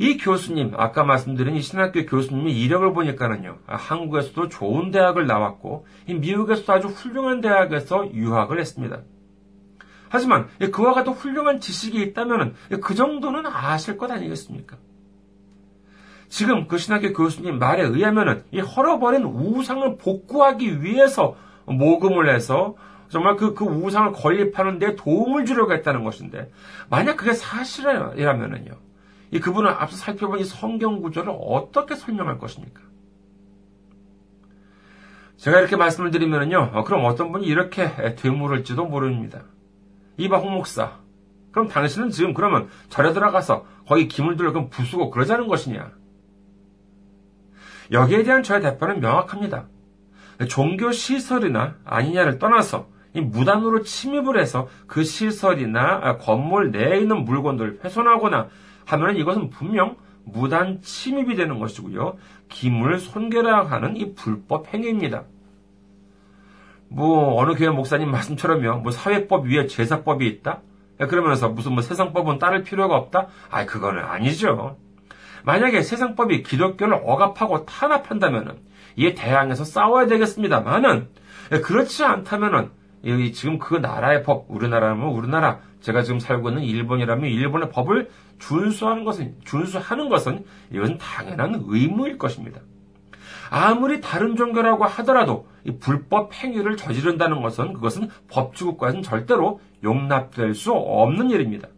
이 0.00 0.16
교수님, 0.16 0.72
아까 0.78 1.04
말씀드린 1.04 1.56
이 1.56 1.60
신학교 1.60 2.06
교수님의 2.06 2.58
이력을 2.58 2.90
보니까는요, 2.94 3.58
한국에서도 3.66 4.48
좋은 4.48 4.90
대학을 4.90 5.26
나왔고, 5.26 5.86
미국에서도 6.08 6.72
아주 6.72 6.88
훌륭한 6.88 7.42
대학에서 7.42 8.10
유학을 8.10 8.58
했습니다. 8.58 9.02
하지만 10.08 10.48
그와 10.72 10.94
같은 10.94 11.12
훌륭한 11.12 11.60
지식이 11.60 12.00
있다면 12.00 12.54
그 12.82 12.94
정도는 12.94 13.44
아실 13.44 13.98
것 13.98 14.10
아니겠습니까? 14.10 14.78
지금 16.30 16.66
그 16.66 16.78
신학교 16.78 17.12
교수님 17.12 17.58
말에 17.58 17.82
의하면은 17.82 18.42
이 18.52 18.60
헐어버린 18.60 19.24
우상을 19.24 19.98
복구하기 19.98 20.82
위해서 20.82 21.36
모금을 21.66 22.34
해서 22.34 22.74
정말 23.10 23.36
그, 23.36 23.52
그 23.52 23.66
우상을 23.66 24.12
건립하는 24.12 24.78
데 24.78 24.96
도움을 24.96 25.44
주려고 25.44 25.74
했다는 25.74 26.04
것인데, 26.04 26.50
만약 26.88 27.18
그게 27.18 27.34
사실이라면은요, 27.34 28.88
이 29.32 29.40
그분은 29.40 29.70
앞서 29.70 29.96
살펴본 29.96 30.40
이 30.40 30.44
성경 30.44 31.00
구조를 31.00 31.32
어떻게 31.40 31.94
설명할 31.94 32.38
것입니까? 32.38 32.80
제가 35.36 35.58
이렇게 35.58 35.76
말씀을 35.76 36.10
드리면은요, 36.10 36.72
어, 36.74 36.84
그럼 36.84 37.04
어떤 37.04 37.32
분이 37.32 37.46
이렇게 37.46 38.14
되물을지도 38.16 38.84
모릅니다. 38.84 39.42
이봐, 40.18 40.38
홍 40.38 40.54
목사. 40.54 40.98
그럼 41.50 41.68
당신은 41.68 42.10
지금 42.10 42.34
그러면 42.34 42.68
절에 42.90 43.12
들어가서 43.12 43.64
거기 43.86 44.06
기물들을 44.06 44.52
그럼 44.52 44.68
부수고 44.68 45.10
그러자는 45.10 45.48
것이냐? 45.48 45.92
여기에 47.90 48.22
대한 48.22 48.42
저의 48.42 48.60
대표는 48.60 49.00
명확합니다. 49.00 49.66
종교 50.48 50.92
시설이나 50.92 51.76
아니냐를 51.84 52.38
떠나서 52.38 52.88
이 53.14 53.20
무단으로 53.20 53.82
침입을 53.82 54.38
해서 54.38 54.68
그 54.86 55.02
시설이나 55.02 56.18
건물 56.18 56.70
내에 56.70 57.00
있는 57.00 57.24
물건들을 57.24 57.80
훼손하거나 57.84 58.48
하면 58.92 59.16
이것은 59.16 59.50
분명 59.50 59.96
무단 60.24 60.80
침입이 60.82 61.36
되는 61.36 61.58
것이고요. 61.58 62.16
기물 62.48 62.98
손괴라하는 62.98 63.96
이 63.96 64.14
불법 64.14 64.72
행위입니다. 64.72 65.24
뭐 66.88 67.40
어느 67.40 67.54
교회 67.54 67.70
목사님 67.70 68.10
말씀처럼요. 68.10 68.80
뭐 68.80 68.90
사회법 68.90 69.46
위에 69.46 69.66
제사법이 69.66 70.26
있다? 70.26 70.60
그러면서 71.08 71.48
무슨 71.48 71.72
뭐 71.72 71.82
세상법은 71.82 72.38
따를 72.38 72.62
필요가 72.62 72.96
없다? 72.96 73.28
아, 73.48 73.64
그거는 73.64 74.02
아니죠. 74.02 74.76
만약에 75.44 75.82
세상법이 75.82 76.42
기독교를 76.42 77.00
억압하고 77.04 77.64
탄압한다면은 77.64 78.58
이에 78.96 79.14
대항해서 79.14 79.64
싸워야 79.64 80.06
되겠습니다만은 80.06 81.08
그렇지 81.62 82.04
않다면은 82.04 82.70
여기 83.06 83.32
지금 83.32 83.58
그 83.58 83.74
나라의 83.74 84.22
법, 84.22 84.46
우리나라면 84.48 85.08
우리나라, 85.08 85.60
제가 85.80 86.02
지금 86.02 86.20
살고 86.20 86.50
있는 86.50 86.62
일본이라면 86.62 87.30
일본의 87.30 87.70
법을 87.70 88.10
준수하는 88.38 89.04
것은, 89.04 89.36
준수하는 89.44 90.08
것은 90.08 90.44
이것은 90.72 90.98
당연한 90.98 91.62
의무일 91.66 92.18
것입니다. 92.18 92.60
아무리 93.50 94.00
다른 94.00 94.36
종교라고 94.36 94.84
하더라도 94.84 95.48
이 95.64 95.72
불법 95.78 96.32
행위를 96.32 96.76
저지른다는 96.76 97.42
것은 97.42 97.72
그것은 97.72 98.08
법치국가에서는 98.28 99.02
절대로 99.02 99.60
용납될 99.82 100.54
수 100.54 100.72
없는 100.72 101.30
일입니다. 101.30 101.68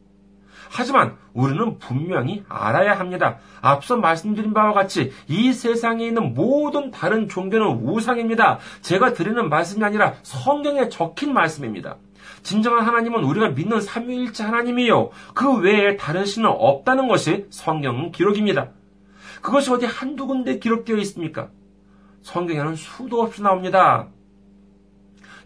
하지만 0.75 1.17
우리는 1.35 1.79
분명히 1.79 2.45
알아야 2.49 2.99
합니다. 2.99 3.37
앞서 3.61 3.97
말씀드린 3.97 4.55
바와 4.55 4.73
같이 4.73 5.13
이 5.29 5.53
세상에 5.53 6.07
있는 6.07 6.33
모든 6.33 6.91
다른 6.91 7.29
종교는 7.29 7.83
우상입니다. 7.83 8.59
제가 8.81 9.13
드리는 9.13 9.51
말씀이 9.51 9.85
아니라 9.85 10.15
성경에 10.23 10.89
적힌 10.89 11.35
말씀입니다. 11.35 11.97
진정한 12.43 12.87
하나님은 12.87 13.23
우리가 13.23 13.51
믿는 13.51 13.83
삼위일체 13.83 14.45
하나님이요. 14.45 15.11
그 15.35 15.59
외에 15.59 15.99
다른 15.99 16.25
신은 16.25 16.49
없다는 16.49 17.07
것이 17.07 17.47
성경 17.51 18.11
기록입니다. 18.11 18.71
그것이 19.43 19.71
어디 19.71 19.85
한두 19.85 20.27
군데 20.27 20.59
기록되어 20.59 20.97
있습니까? 20.97 21.51
성경에는 22.23 22.77
수도 22.77 23.21
없이 23.21 23.43
나옵니다. 23.43 24.09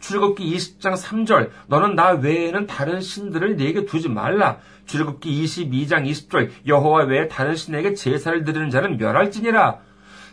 출애굽기 0.06 0.54
20장 0.54 0.96
3절 0.96 1.50
너는 1.66 1.96
나 1.96 2.10
외에는 2.10 2.68
다른 2.68 3.00
신들을 3.00 3.56
내게 3.56 3.84
두지 3.84 4.08
말라. 4.08 4.58
출애굽기 4.86 5.44
22장 5.44 6.08
20절 6.08 6.50
여호와 6.64 7.06
외에 7.06 7.26
다른 7.26 7.56
신에게 7.56 7.94
제사를 7.94 8.44
드리는 8.44 8.70
자는 8.70 8.98
멸할지니라. 8.98 9.80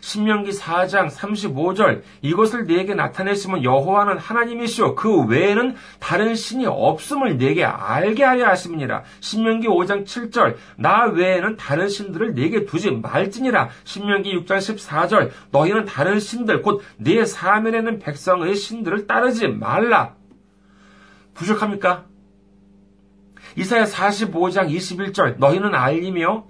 신명기 0.04 0.50
4장 0.50 1.10
35절 1.10 2.02
이것을 2.20 2.66
내게 2.66 2.94
나타내시면 2.94 3.64
여호와는 3.64 4.18
하나님이시오. 4.18 4.96
그 4.96 5.24
외에는 5.24 5.76
다른 5.98 6.34
신이 6.34 6.66
없음을 6.66 7.38
내게 7.38 7.64
알게 7.64 8.22
하려 8.22 8.48
하심이니라. 8.48 9.02
신명기 9.20 9.66
5장 9.66 10.04
7절 10.04 10.56
나 10.76 11.06
외에는 11.06 11.56
다른 11.56 11.88
신들을 11.88 12.34
내게 12.34 12.66
두지 12.66 12.90
말지니라. 12.90 13.70
신명기 13.84 14.36
6장 14.40 14.58
14절 14.58 15.30
너희는 15.50 15.86
다른 15.86 16.20
신들 16.20 16.60
곧내 16.60 17.24
사면에는 17.24 17.98
백성의 17.98 18.56
신들을 18.56 19.06
따르지 19.06 19.48
말라. 19.48 20.16
부족합니까? 21.32 22.04
이사야 23.56 23.84
45장 23.84 24.68
21절 24.70 25.38
너희는 25.38 25.74
알리며 25.74 26.44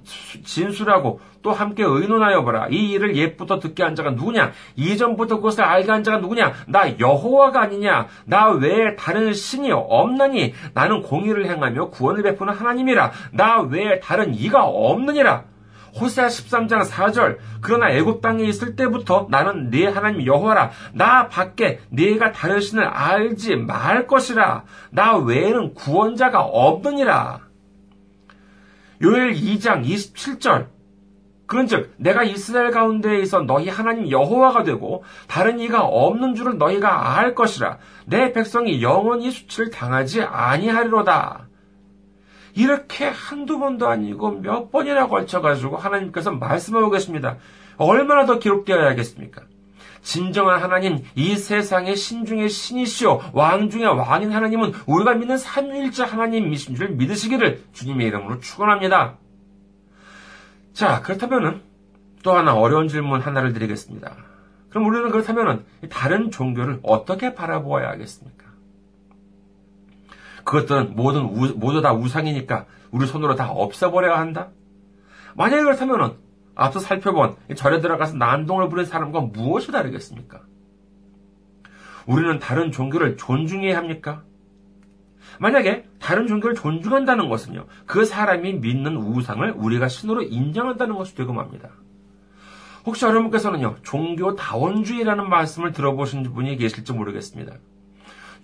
진술하고 0.44 1.20
또 1.42 1.52
함께 1.52 1.84
의논하여 1.84 2.42
보라. 2.42 2.68
이 2.70 2.92
일을 2.92 3.16
옛부터 3.16 3.61
듣게 3.61 3.82
한 3.82 3.94
자가 3.94 4.12
누구냐? 4.12 4.52
이전부터 4.76 5.37
그것을 5.37 5.62
알게 5.62 5.90
한 5.90 6.02
자가 6.02 6.18
누구냐? 6.18 6.54
나 6.66 6.99
여호와가 6.99 7.61
아니냐? 7.61 8.08
나 8.25 8.49
외에 8.49 8.96
다른 8.96 9.34
신이 9.34 9.70
없나니 9.70 10.54
나는 10.73 11.02
공의를 11.02 11.46
행하며 11.46 11.90
구원을 11.90 12.23
베푸는 12.23 12.54
하나님이라. 12.54 13.12
나 13.32 13.61
외에 13.61 14.00
다른 14.00 14.34
이가 14.34 14.64
없느니라. 14.64 15.44
호세아 16.00 16.26
13장 16.26 16.88
4절 16.88 17.38
그러나 17.60 17.90
애굽 17.90 18.20
땅에 18.20 18.44
있을 18.44 18.76
때부터 18.76 19.28
나는 19.30 19.70
네 19.70 19.86
하나님 19.86 20.26
여호와라. 20.26 20.70
나 20.92 21.28
밖에 21.28 21.80
네가 21.90 22.32
다른 22.32 22.60
신을 22.60 22.84
알지 22.84 23.56
말 23.56 24.06
것이라. 24.06 24.64
나 24.90 25.16
외에는 25.16 25.74
구원자가 25.74 26.40
없느니라. 26.42 27.40
요엘 29.02 29.34
2장 29.34 29.84
27절. 29.84 30.74
그런즉 31.46 31.94
내가 31.98 32.24
이스라엘 32.24 32.70
가운데에서 32.70 33.42
너희 33.42 33.68
하나님 33.68 34.10
여호와가 34.10 34.62
되고 34.62 35.04
다른 35.28 35.60
이가 35.60 35.82
없는 35.82 36.34
줄을 36.34 36.58
너희가 36.58 37.16
알 37.16 37.34
것이라. 37.34 37.78
내 38.06 38.32
백성이 38.32 38.82
영원히 38.82 39.30
수치를 39.30 39.70
당하지 39.70 40.22
아니하리로다. 40.22 41.48
이렇게 42.54 43.06
한두 43.06 43.58
번도 43.58 43.88
아니고 43.88 44.40
몇 44.40 44.70
번이나 44.70 45.08
걸쳐가지고 45.08 45.76
하나님께서 45.76 46.32
말씀하고 46.32 46.90
계십니다. 46.90 47.37
얼마나 47.76 48.26
더 48.26 48.38
기록되어야겠습니까? 48.38 49.42
진정한 50.02 50.62
하나님, 50.62 51.02
이 51.14 51.34
세상의 51.34 51.96
신 51.96 52.26
중의 52.26 52.50
신이시오, 52.50 53.20
왕 53.32 53.70
중의 53.70 53.87
왕인 53.87 54.30
하나님은 54.32 54.75
우리가 54.87 55.14
믿는 55.14 55.38
삼위일체 55.38 56.04
하나님이신 56.04 56.76
줄 56.76 56.90
믿으시기를 56.90 57.64
주님의 57.73 58.08
이름으로 58.08 58.38
축원합니다. 58.38 59.16
자, 60.75 61.00
그렇다면은 61.00 61.62
또 62.23 62.32
하나 62.32 62.54
어려운 62.54 62.88
질문 62.88 63.20
하나를 63.20 63.54
드리겠습니다. 63.54 64.14
그럼 64.68 64.87
우리는 64.87 65.11
그렇다면은 65.11 65.64
다른 65.88 66.30
종교를 66.30 66.80
어떻게 66.82 67.34
바라보아야 67.34 67.88
하겠습니까? 67.88 68.44
그것들은 70.44 70.94
모든 70.94 71.24
우, 71.24 71.54
모두 71.56 71.80
다 71.80 71.92
우상이니까 71.92 72.66
우리 72.90 73.06
손으로 73.06 73.34
다 73.34 73.50
없애버려야 73.50 74.18
한다? 74.18 74.50
만약에 75.36 75.62
그렇다면은 75.62 76.12
앞서 76.54 76.78
살펴본 76.78 77.36
절에 77.56 77.80
들어가서 77.80 78.16
난동을 78.16 78.68
부린 78.68 78.84
사람과 78.84 79.20
무엇이 79.20 79.72
다르겠습니까? 79.72 80.42
우리는 82.06 82.38
다른 82.38 82.70
종교를 82.70 83.16
존중해야 83.16 83.76
합니까? 83.76 84.22
만약에 85.40 85.88
다른 85.98 86.26
종교를 86.26 86.54
존중한다는 86.54 87.28
것은요, 87.28 87.66
그 87.86 88.04
사람이 88.04 88.54
믿는 88.54 88.96
우상을 88.96 89.50
우리가 89.56 89.88
신으로 89.88 90.22
인정한다는 90.22 90.94
것이 90.96 91.14
되고 91.14 91.32
맙니다. 91.32 91.70
혹시 92.84 93.04
여러분께서는요, 93.06 93.76
종교 93.82 94.36
다원주의라는 94.36 95.28
말씀을 95.28 95.73
들어보신 95.73 96.23
분이 96.34 96.56
계실지 96.56 96.92
모르겠습니다. 96.92 97.54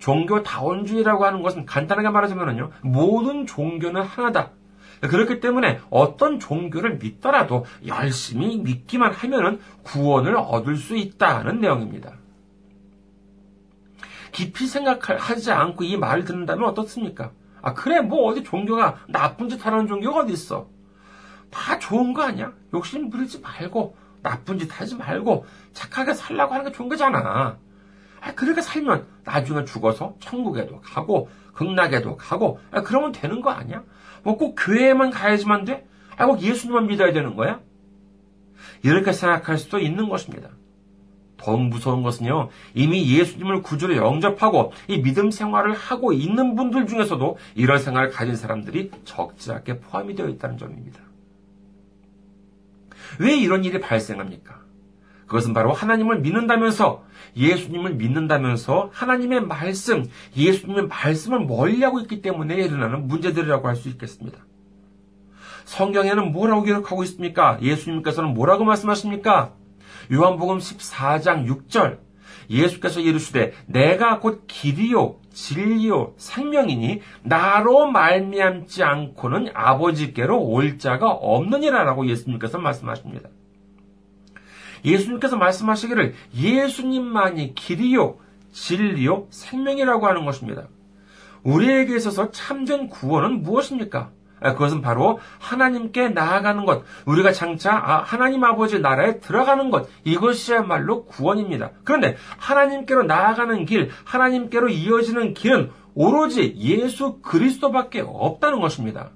종교 0.01 0.41
다원주의라고 0.41 1.23
하는 1.23 1.43
것은 1.43 1.65
간단하게 1.65 2.09
말하자면요, 2.09 2.71
모든 2.81 3.45
종교는 3.45 4.01
하나다. 4.01 4.49
그렇기 4.99 5.39
때문에 5.39 5.79
어떤 5.89 6.39
종교를 6.39 6.97
믿더라도 6.97 7.65
열심히 7.85 8.57
믿기만 8.57 9.13
하면 9.13 9.59
구원을 9.83 10.35
얻을 10.35 10.75
수 10.75 10.97
있다는 10.97 11.61
내용입니다. 11.61 12.13
깊이 14.31 14.67
생각하지 14.67 15.51
않고 15.51 15.83
이 15.83 15.97
말을 15.97 16.25
듣는다면 16.25 16.69
어떻습니까? 16.69 17.31
아, 17.61 17.73
그래, 17.73 18.01
뭐 18.01 18.25
어디 18.25 18.43
종교가 18.43 18.97
나쁜 19.07 19.49
짓 19.49 19.63
하는 19.65 19.87
종교가 19.87 20.21
어디 20.21 20.33
있어? 20.33 20.67
다 21.51 21.77
좋은 21.77 22.13
거 22.13 22.23
아니야? 22.23 22.53
욕심 22.73 23.09
부리지 23.09 23.41
말고, 23.41 23.95
나쁜 24.23 24.57
짓 24.57 24.79
하지 24.79 24.95
말고, 24.95 25.45
착하게 25.73 26.13
살라고 26.13 26.53
하는 26.53 26.65
게 26.65 26.71
좋은 26.71 26.89
거잖아. 26.89 27.57
아, 28.21 28.33
그렇게 28.33 28.61
살면 28.61 29.07
나중에 29.25 29.65
죽어서 29.65 30.15
천국에도 30.19 30.79
가고, 30.81 31.29
극락에도 31.53 32.15
가고, 32.17 32.59
아, 32.71 32.81
그러면 32.81 33.11
되는 33.11 33.41
거 33.41 33.49
아니야? 33.49 33.83
뭐 34.23 34.37
꼭 34.37 34.55
교회에만 34.57 35.09
가야지만 35.09 35.65
돼? 35.65 35.87
아, 36.17 36.27
꼭 36.27 36.41
예수님만 36.41 36.87
믿어야 36.87 37.11
되는 37.13 37.35
거야? 37.35 37.59
이렇게 38.83 39.11
생각할 39.11 39.57
수도 39.57 39.79
있는 39.79 40.07
것입니다. 40.07 40.49
더 41.37 41.57
무서운 41.57 42.03
것은요, 42.03 42.49
이미 42.75 43.17
예수님을 43.17 43.63
구주로 43.63 43.95
영접하고 43.95 44.73
이 44.87 45.01
믿음 45.01 45.31
생활을 45.31 45.73
하고 45.73 46.13
있는 46.13 46.55
분들 46.55 46.85
중에서도 46.85 47.37
이런 47.55 47.79
생활을 47.79 48.11
가진 48.11 48.35
사람들이 48.35 48.91
적지 49.05 49.51
않게 49.51 49.79
포함이 49.79 50.13
되어 50.13 50.29
있다는 50.29 50.59
점입니다. 50.59 50.99
왜 53.19 53.35
이런 53.35 53.65
일이 53.65 53.79
발생합니까? 53.79 54.60
그것은 55.31 55.53
바로 55.53 55.71
하나님을 55.71 56.19
믿는다면서 56.19 57.05
예수님을 57.37 57.93
믿는다면서 57.93 58.89
하나님의 58.91 59.45
말씀, 59.45 60.03
예수님의 60.35 60.87
말씀을 60.87 61.45
멀리하고 61.45 62.01
있기 62.01 62.21
때문에 62.21 62.55
일어나는 62.55 63.07
문제들이라고 63.07 63.65
할 63.65 63.77
수 63.77 63.87
있겠습니다. 63.87 64.39
성경에는 65.63 66.33
뭐라고 66.33 66.63
기록하고 66.63 67.03
있습니까? 67.03 67.57
예수님께서는 67.61 68.33
뭐라고 68.33 68.65
말씀하십니까? 68.65 69.53
요한복음 70.11 70.57
14장 70.57 71.47
6절 71.47 71.99
예수께서 72.49 72.99
이르시되 72.99 73.53
내가 73.67 74.19
곧 74.19 74.43
길이요 74.47 75.15
진리요 75.31 76.15
생명이니 76.17 76.99
나로 77.23 77.87
말미암지 77.87 78.83
않고는 78.83 79.51
아버지께로 79.53 80.41
올 80.41 80.77
자가 80.77 81.09
없느니라라고 81.09 82.07
예수님께서 82.07 82.57
말씀하십니다. 82.57 83.29
예수님께서 84.83 85.37
말씀하시기를 85.37 86.13
예수님만이 86.35 87.55
길이요 87.55 88.17
진리요 88.51 89.27
생명이라고 89.29 90.07
하는 90.07 90.25
것입니다. 90.25 90.67
우리에게 91.43 91.95
있어서 91.95 92.31
참된 92.31 92.87
구원은 92.87 93.41
무엇입니까? 93.43 94.11
아, 94.43 94.53
그것은 94.53 94.81
바로 94.81 95.19
하나님께 95.39 96.09
나아가는 96.09 96.65
것, 96.65 96.83
우리가 97.05 97.31
장차 97.31 97.73
아, 97.73 98.01
하나님 98.01 98.43
아버지 98.43 98.79
나라에 98.79 99.19
들어가는 99.19 99.69
것, 99.69 99.87
이것이야말로 100.03 101.05
구원입니다. 101.05 101.71
그런데 101.83 102.17
하나님께로 102.37 103.03
나아가는 103.03 103.65
길, 103.65 103.91
하나님께로 104.03 104.69
이어지는 104.69 105.35
길은 105.35 105.71
오로지 105.93 106.55
예수 106.57 107.19
그리스도밖에 107.21 108.03
없다는 108.05 108.59
것입니다. 108.59 109.11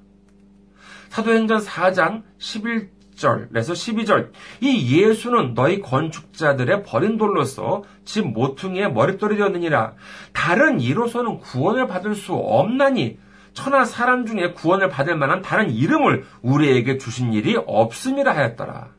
사도행전 1.10 1.60
4장 1.60 2.24
11 2.38 2.90
절에서 3.16 3.74
12절. 3.74 4.32
이 4.62 5.02
예수는 5.02 5.54
너희 5.54 5.80
건축자들의 5.80 6.84
버린 6.84 7.18
돌로서 7.18 7.84
집 8.04 8.28
모퉁이의 8.28 8.94
머릿돌이 8.94 9.38
되었느니라. 9.38 9.94
다른 10.34 10.80
이로서는 10.80 11.40
구원을 11.40 11.88
받을 11.88 12.16
수 12.16 12.34
없나니 12.34 13.18
천하 13.54 13.86
사람 13.86 14.26
중에 14.26 14.52
구원을 14.52 14.90
받을 14.90 15.16
만한 15.16 15.42
다른 15.42 15.72
이름을 15.72 16.26
우리에게 16.42 16.98
주신 16.98 17.34
일이 17.34 17.56
없음이라 17.56 18.36
하였더라. 18.36 18.90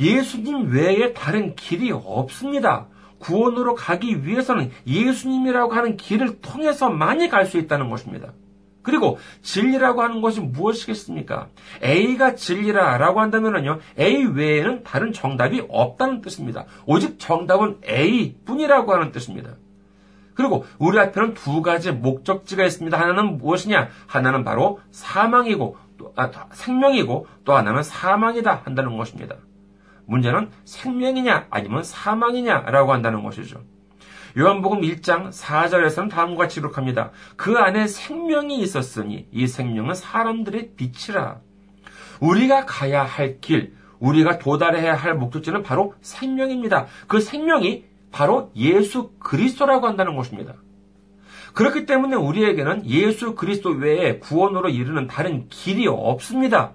예수님 0.00 0.72
외에 0.72 1.12
다른 1.12 1.54
길이 1.54 1.92
없습니다. 1.92 2.88
구원으로 3.18 3.76
가기 3.76 4.26
위해서는 4.26 4.72
예수님이라고 4.86 5.72
하는 5.72 5.96
길을 5.96 6.40
통해서만이 6.40 7.28
갈 7.28 7.46
수 7.46 7.56
있다는 7.58 7.88
것입니다. 7.88 8.32
그리고 8.82 9.18
진리라고 9.42 10.02
하는 10.02 10.20
것이 10.20 10.40
무엇이겠습니까? 10.40 11.48
A가 11.82 12.34
진리라라고 12.34 13.20
한다면요, 13.20 13.78
A 13.98 14.24
외에는 14.24 14.82
다른 14.82 15.12
정답이 15.12 15.64
없다는 15.68 16.20
뜻입니다. 16.20 16.64
오직 16.86 17.18
정답은 17.18 17.78
A 17.88 18.36
뿐이라고 18.44 18.92
하는 18.92 19.12
뜻입니다. 19.12 19.50
그리고 20.34 20.64
우리 20.78 20.98
앞에는 20.98 21.34
두 21.34 21.62
가지 21.62 21.92
목적지가 21.92 22.64
있습니다. 22.64 22.98
하나는 22.98 23.38
무엇이냐? 23.38 23.88
하나는 24.06 24.44
바로 24.44 24.80
사망이고, 24.90 25.76
또, 25.98 26.12
아, 26.16 26.30
생명이고, 26.52 27.26
또 27.44 27.54
하나는 27.54 27.82
사망이다 27.82 28.62
한다는 28.64 28.96
것입니다. 28.96 29.36
문제는 30.06 30.50
생명이냐, 30.64 31.46
아니면 31.50 31.84
사망이냐라고 31.84 32.92
한다는 32.92 33.22
것이죠. 33.22 33.60
요한복음 34.38 34.80
1장 34.80 35.30
4절에서는 35.30 36.10
다음과 36.10 36.44
같이 36.44 36.60
기록합니다. 36.60 37.10
그 37.36 37.58
안에 37.58 37.86
생명이 37.86 38.60
있었으니 38.60 39.26
이 39.30 39.46
생명은 39.46 39.94
사람들의 39.94 40.70
빛이라. 40.76 41.40
우리가 42.20 42.64
가야 42.64 43.02
할 43.04 43.40
길, 43.40 43.74
우리가 43.98 44.38
도달해야 44.38 44.94
할 44.94 45.14
목적지는 45.14 45.62
바로 45.62 45.94
생명입니다. 46.00 46.86
그 47.08 47.20
생명이 47.20 47.84
바로 48.10 48.50
예수 48.56 49.10
그리스도라고 49.18 49.86
한다는 49.86 50.16
것입니다. 50.16 50.54
그렇기 51.52 51.84
때문에 51.84 52.16
우리에게는 52.16 52.86
예수 52.86 53.34
그리스도 53.34 53.70
외에 53.70 54.18
구원으로 54.18 54.70
이르는 54.70 55.08
다른 55.08 55.46
길이 55.48 55.86
없습니다. 55.86 56.72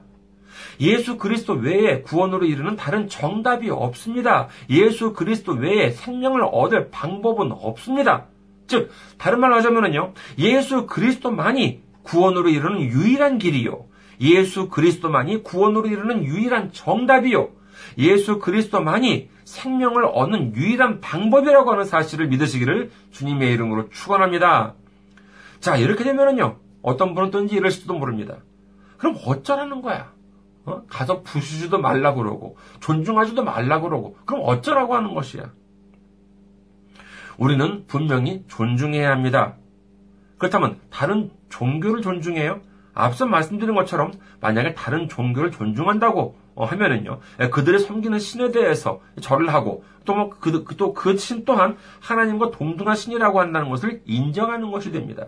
예수 0.79 1.17
그리스도 1.17 1.53
외에 1.53 2.01
구원으로 2.01 2.45
이르는 2.45 2.75
다른 2.75 3.07
정답이 3.07 3.69
없습니다. 3.69 4.47
예수 4.69 5.13
그리스도 5.13 5.53
외에 5.53 5.91
생명을 5.91 6.41
얻을 6.51 6.89
방법은 6.89 7.51
없습니다. 7.51 8.25
즉, 8.67 8.91
다른 9.17 9.39
말로 9.39 9.55
하자면요. 9.55 10.13
예수 10.39 10.85
그리스도만이 10.85 11.81
구원으로 12.03 12.49
이르는 12.49 12.81
유일한 12.81 13.37
길이요. 13.37 13.85
예수 14.21 14.69
그리스도만이 14.69 15.43
구원으로 15.43 15.87
이르는 15.87 16.25
유일한 16.25 16.71
정답이요. 16.71 17.49
예수 17.97 18.39
그리스도만이 18.39 19.29
생명을 19.45 20.05
얻는 20.05 20.55
유일한 20.55 20.99
방법이라고 20.99 21.71
하는 21.71 21.85
사실을 21.85 22.27
믿으시기를 22.27 22.91
주님의 23.11 23.53
이름으로 23.53 23.89
축원합니다. 23.89 24.73
자, 25.59 25.77
이렇게 25.77 26.03
되면은요. 26.03 26.57
어떤 26.81 27.13
분은 27.13 27.31
또 27.31 27.43
이제 27.43 27.55
이러실지도 27.55 27.93
모릅니다. 27.93 28.37
그럼 28.97 29.17
어쩌라는 29.25 29.81
거야? 29.81 30.11
어? 30.67 30.83
가서 30.87 31.21
부수지도 31.23 31.79
말라 31.79 32.13
그러고 32.13 32.57
존중하지도 32.81 33.43
말라 33.43 33.79
그러고 33.79 34.17
그럼 34.25 34.43
어쩌라고 34.45 34.95
하는 34.95 35.13
것이야? 35.15 35.51
우리는 37.37 37.85
분명히 37.87 38.43
존중해야 38.47 39.09
합니다. 39.09 39.55
그렇다면 40.37 40.79
다른 40.89 41.31
종교를 41.49 42.01
존중해요? 42.01 42.61
앞서 42.93 43.25
말씀드린 43.25 43.75
것처럼 43.75 44.11
만약에 44.41 44.73
다른 44.73 45.07
종교를 45.07 45.51
존중한다고 45.51 46.35
어, 46.55 46.65
하면은요, 46.65 47.19
예, 47.39 47.49
그들의 47.49 47.79
섬기는 47.79 48.17
신에 48.17 48.49
대해서 48.49 48.99
절을 49.21 49.53
하고, 49.53 49.83
또 50.05 50.15
뭐, 50.15 50.29
그, 50.29 50.63
그또그신 50.63 51.45
또한 51.45 51.77
하나님과 51.99 52.49
동등한 52.49 52.95
신이라고 52.95 53.39
한다는 53.39 53.69
것을 53.69 54.01
인정하는 54.05 54.71
것이 54.71 54.91
됩니다. 54.91 55.27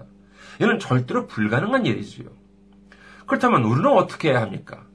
이는 0.59 0.79
절대로 0.79 1.27
불가능한 1.27 1.85
일이지요. 1.85 2.29
그렇다면 3.27 3.63
우리는 3.63 3.87
어떻게 3.91 4.31
해야 4.31 4.41
합니까? 4.41 4.88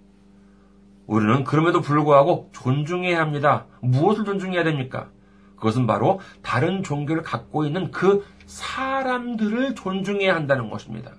우리는 1.07 1.45
그럼에도 1.45 1.81
불구하고 1.81 2.51
존중해야 2.53 3.21
합니다. 3.21 3.67
무엇을 3.81 4.25
존중해야 4.25 4.65
됩니까? 4.65 5.11
그것은 5.57 5.87
바로 5.87 6.21
다른 6.43 6.83
종교를 6.83 7.23
갖고 7.23 7.65
있는 7.65 7.91
그 7.91 8.25
사람들을 8.47 9.75
존중해야 9.75 10.35
한다는 10.35 10.71
것입니다. 10.71 11.13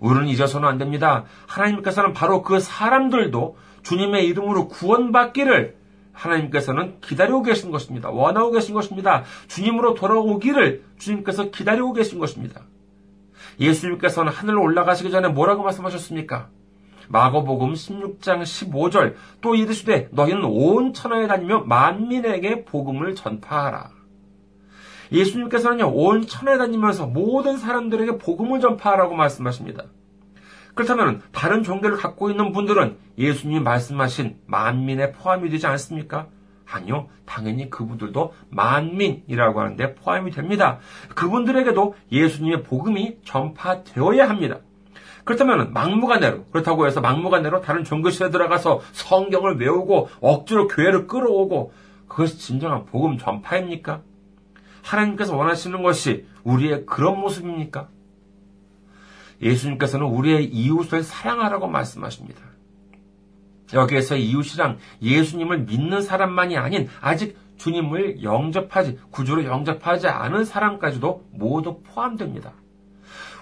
우리는 0.00 0.28
잊어서는 0.28 0.68
안 0.68 0.78
됩니다. 0.78 1.24
하나님께서는 1.46 2.12
바로 2.12 2.42
그 2.42 2.58
사람들도 2.58 3.56
주님의 3.82 4.26
이름으로 4.26 4.68
구원받기를 4.68 5.76
하나님께서는 6.12 7.00
기다리고 7.00 7.42
계신 7.42 7.70
것입니다. 7.70 8.10
원하고 8.10 8.50
계신 8.50 8.74
것입니다. 8.74 9.24
주님으로 9.48 9.94
돌아오기를 9.94 10.84
주님께서 10.98 11.50
기다리고 11.50 11.92
계신 11.92 12.18
것입니다. 12.18 12.62
예수님께서는 13.60 14.32
하늘로 14.32 14.62
올라가시기 14.62 15.10
전에 15.10 15.28
뭐라고 15.28 15.62
말씀하셨습니까? 15.62 16.48
마거복음 17.08 17.74
16장 17.74 18.42
15절 18.42 19.14
또 19.40 19.54
이르시되 19.54 20.08
너희는 20.12 20.44
온 20.44 20.92
천하에 20.92 21.26
다니며 21.26 21.60
만민에게 21.60 22.64
복음을 22.64 23.14
전파하라. 23.14 23.90
예수님께서는요, 25.12 25.92
온 25.94 26.26
천하에 26.26 26.56
다니면서 26.58 27.06
모든 27.06 27.58
사람들에게 27.58 28.18
복음을 28.18 28.60
전파하라고 28.60 29.14
말씀하십니다. 29.14 29.84
그렇다면 30.74 31.20
다른 31.32 31.62
종교를 31.62 31.98
갖고 31.98 32.30
있는 32.30 32.52
분들은 32.52 32.96
예수님이 33.18 33.60
말씀하신 33.60 34.38
만민에 34.46 35.12
포함이 35.12 35.50
되지 35.50 35.66
않습니까? 35.66 36.28
아니요. 36.64 37.08
당연히 37.26 37.68
그분들도 37.68 38.32
만민이라고 38.48 39.60
하는데 39.60 39.94
포함이 39.94 40.30
됩니다. 40.30 40.78
그분들에게도 41.14 41.94
예수님의 42.10 42.62
복음이 42.62 43.18
전파되어야 43.24 44.28
합니다. 44.28 44.60
그렇다면 45.24 45.72
막무가내로 45.72 46.46
그렇다고 46.46 46.86
해서 46.86 47.00
막무가내로 47.00 47.60
다른 47.60 47.84
종교실에 47.84 48.30
들어가서 48.30 48.80
성경을 48.92 49.58
외우고 49.58 50.08
억지로 50.20 50.68
교회를 50.68 51.06
끌어오고 51.06 51.72
그것이 52.08 52.38
진정한 52.38 52.84
복음 52.86 53.18
전파입니까? 53.18 54.02
하나님께서 54.82 55.36
원하시는 55.36 55.82
것이 55.82 56.26
우리의 56.44 56.86
그런 56.86 57.20
모습입니까? 57.20 57.88
예수님께서는 59.40 60.06
우리의 60.06 60.44
이웃을 60.46 61.02
사랑하라고 61.02 61.68
말씀하십니다. 61.68 62.40
여기에서 63.72 64.16
이웃이랑 64.16 64.78
예수님을 65.00 65.60
믿는 65.60 66.02
사람만이 66.02 66.56
아닌 66.58 66.88
아직 67.00 67.36
주님을 67.56 68.22
영접하지, 68.22 68.98
구주로 69.10 69.44
영접하지 69.44 70.08
않은 70.08 70.44
사람까지도 70.44 71.28
모두 71.32 71.80
포함됩니다. 71.82 72.52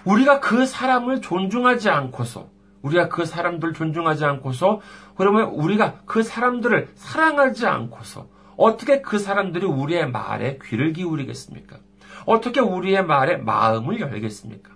우리가 0.05 0.39
그 0.39 0.65
사람을 0.65 1.21
존중하지 1.21 1.89
않고서, 1.89 2.49
우리가 2.81 3.09
그 3.09 3.25
사람들을 3.25 3.73
존중하지 3.73 4.25
않고서, 4.25 4.81
그러면 5.15 5.49
우리가 5.49 6.01
그 6.05 6.23
사람들을 6.23 6.89
사랑하지 6.95 7.67
않고서, 7.67 8.27
어떻게 8.57 9.01
그 9.01 9.19
사람들이 9.19 9.65
우리의 9.65 10.09
말에 10.11 10.59
귀를 10.63 10.93
기울이겠습니까? 10.93 11.77
어떻게 12.25 12.59
우리의 12.59 13.05
말에 13.05 13.37
마음을 13.37 13.99
열겠습니까? 13.99 14.71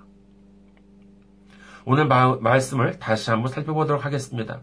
오늘 1.86 2.08
마, 2.08 2.36
말씀을 2.36 2.98
다시 2.98 3.30
한번 3.30 3.52
살펴보도록 3.52 4.06
하겠습니다. 4.06 4.62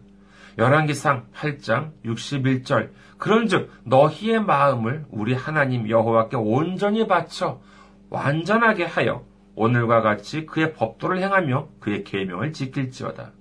열왕기상 0.57 1.27
8장 1.33 1.91
61절 2.05 2.91
그런즉 3.17 3.71
너희의 3.85 4.41
마음을 4.43 5.05
우리 5.09 5.33
하나님 5.33 5.89
여호와께 5.89 6.35
온전히 6.35 7.07
바쳐 7.07 7.61
완전하게 8.09 8.85
하여 8.85 9.23
오늘과 9.55 10.01
같이 10.01 10.45
그의 10.45 10.73
법도를 10.73 11.21
행하며 11.21 11.67
그의 11.79 12.03
계명을 12.03 12.53
지킬지어다. 12.53 13.31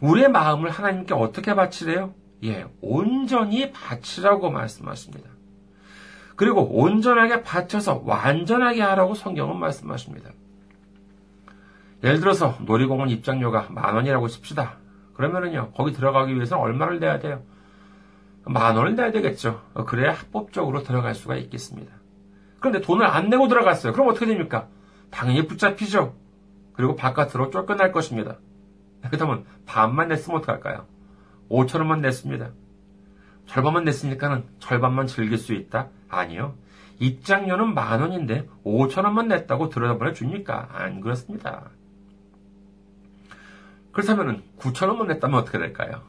우리의 0.00 0.30
마음을 0.30 0.70
하나님께 0.70 1.14
어떻게 1.14 1.54
바치래요? 1.54 2.14
예, 2.44 2.66
온전히 2.80 3.70
바치라고 3.70 4.50
말씀하십니다. 4.50 5.28
그리고 6.36 6.62
온전하게 6.62 7.42
바쳐서 7.42 8.02
완전하게 8.06 8.80
하라고 8.80 9.14
성경은 9.14 9.58
말씀하십니다. 9.58 10.30
예를 12.02 12.18
들어서 12.20 12.56
놀이공원 12.62 13.10
입장료가 13.10 13.66
만 13.70 13.94
원이라고 13.94 14.26
칩시다. 14.28 14.78
그러면은요, 15.12 15.72
거기 15.72 15.92
들어가기 15.92 16.34
위해서는 16.34 16.62
얼마를 16.62 16.98
내야 16.98 17.18
돼요? 17.18 17.42
만 18.44 18.74
원을 18.74 18.96
내야 18.96 19.12
되겠죠. 19.12 19.60
그래야 19.86 20.12
합법적으로 20.14 20.82
들어갈 20.82 21.14
수가 21.14 21.36
있겠습니다. 21.36 21.92
그런데 22.58 22.80
돈을 22.80 23.04
안 23.04 23.28
내고 23.28 23.48
들어갔어요. 23.48 23.92
그럼 23.92 24.08
어떻게 24.08 24.24
됩니까? 24.24 24.68
당연히 25.10 25.46
붙잡히죠. 25.46 26.14
그리고 26.72 26.96
바깥으로 26.96 27.50
쫓겨날 27.50 27.92
것입니다. 27.92 28.38
그렇다면 29.02 29.44
반만 29.66 30.08
냈으면 30.08 30.38
어떡할까요? 30.38 30.86
5천 31.50 31.78
원만 31.78 32.00
냈습니다. 32.00 32.50
절반만 33.46 33.84
냈으니까는 33.84 34.44
절반만 34.60 35.06
즐길 35.06 35.36
수 35.36 35.52
있다? 35.52 35.88
아니요. 36.08 36.54
입장료는 37.00 37.74
만 37.74 38.00
원인데 38.00 38.48
5천 38.64 39.04
원만 39.04 39.28
냈다고 39.28 39.70
들여다보내 39.70 40.12
줍니까? 40.12 40.68
안 40.72 41.00
그렇습니다. 41.00 41.70
그렇다면 43.92 44.42
9천 44.58 44.88
원만 44.88 45.08
냈다면 45.08 45.40
어떻게 45.40 45.58
될까요? 45.58 46.02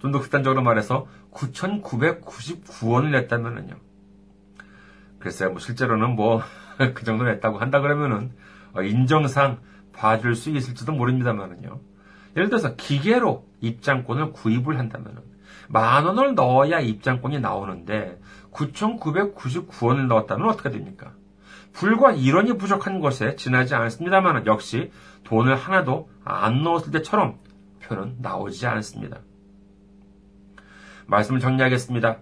좀 0.00 0.12
더 0.12 0.20
극단적으로 0.20 0.62
말해서 0.62 1.06
9,999원을 1.32 3.10
냈다면은요. 3.10 3.74
글쎄요, 5.18 5.50
뭐 5.50 5.58
실제로는 5.58 6.10
뭐 6.10 6.40
그 6.94 7.04
정도 7.04 7.24
냈다고 7.24 7.58
한다 7.58 7.80
그러면은 7.80 8.32
인정상 8.82 9.58
봐줄 9.92 10.34
수 10.34 10.50
있을지도 10.50 10.92
모릅니다만은요. 10.92 11.80
예를 12.36 12.48
들어서 12.48 12.76
기계로 12.76 13.46
입장권을 13.60 14.32
구입을 14.32 14.78
한다면은 14.78 15.22
만 15.68 16.04
원을 16.04 16.34
넣어야 16.34 16.80
입장권이 16.80 17.40
나오는데 17.40 18.20
9,999원을 18.52 20.06
넣었다면 20.06 20.48
어떻게 20.48 20.70
됩니까? 20.70 21.12
불과 21.72 22.12
1원이 22.12 22.58
부족한 22.58 23.00
것에 23.00 23.36
지나지 23.36 23.74
않습니다만 23.74 24.46
역시 24.46 24.90
돈을 25.24 25.56
하나도 25.56 26.08
안 26.24 26.62
넣었을 26.62 26.92
때처럼 26.92 27.38
표는 27.82 28.16
나오지 28.20 28.66
않습니다. 28.66 29.20
말씀을 31.06 31.40
정리하겠습니다. 31.40 32.18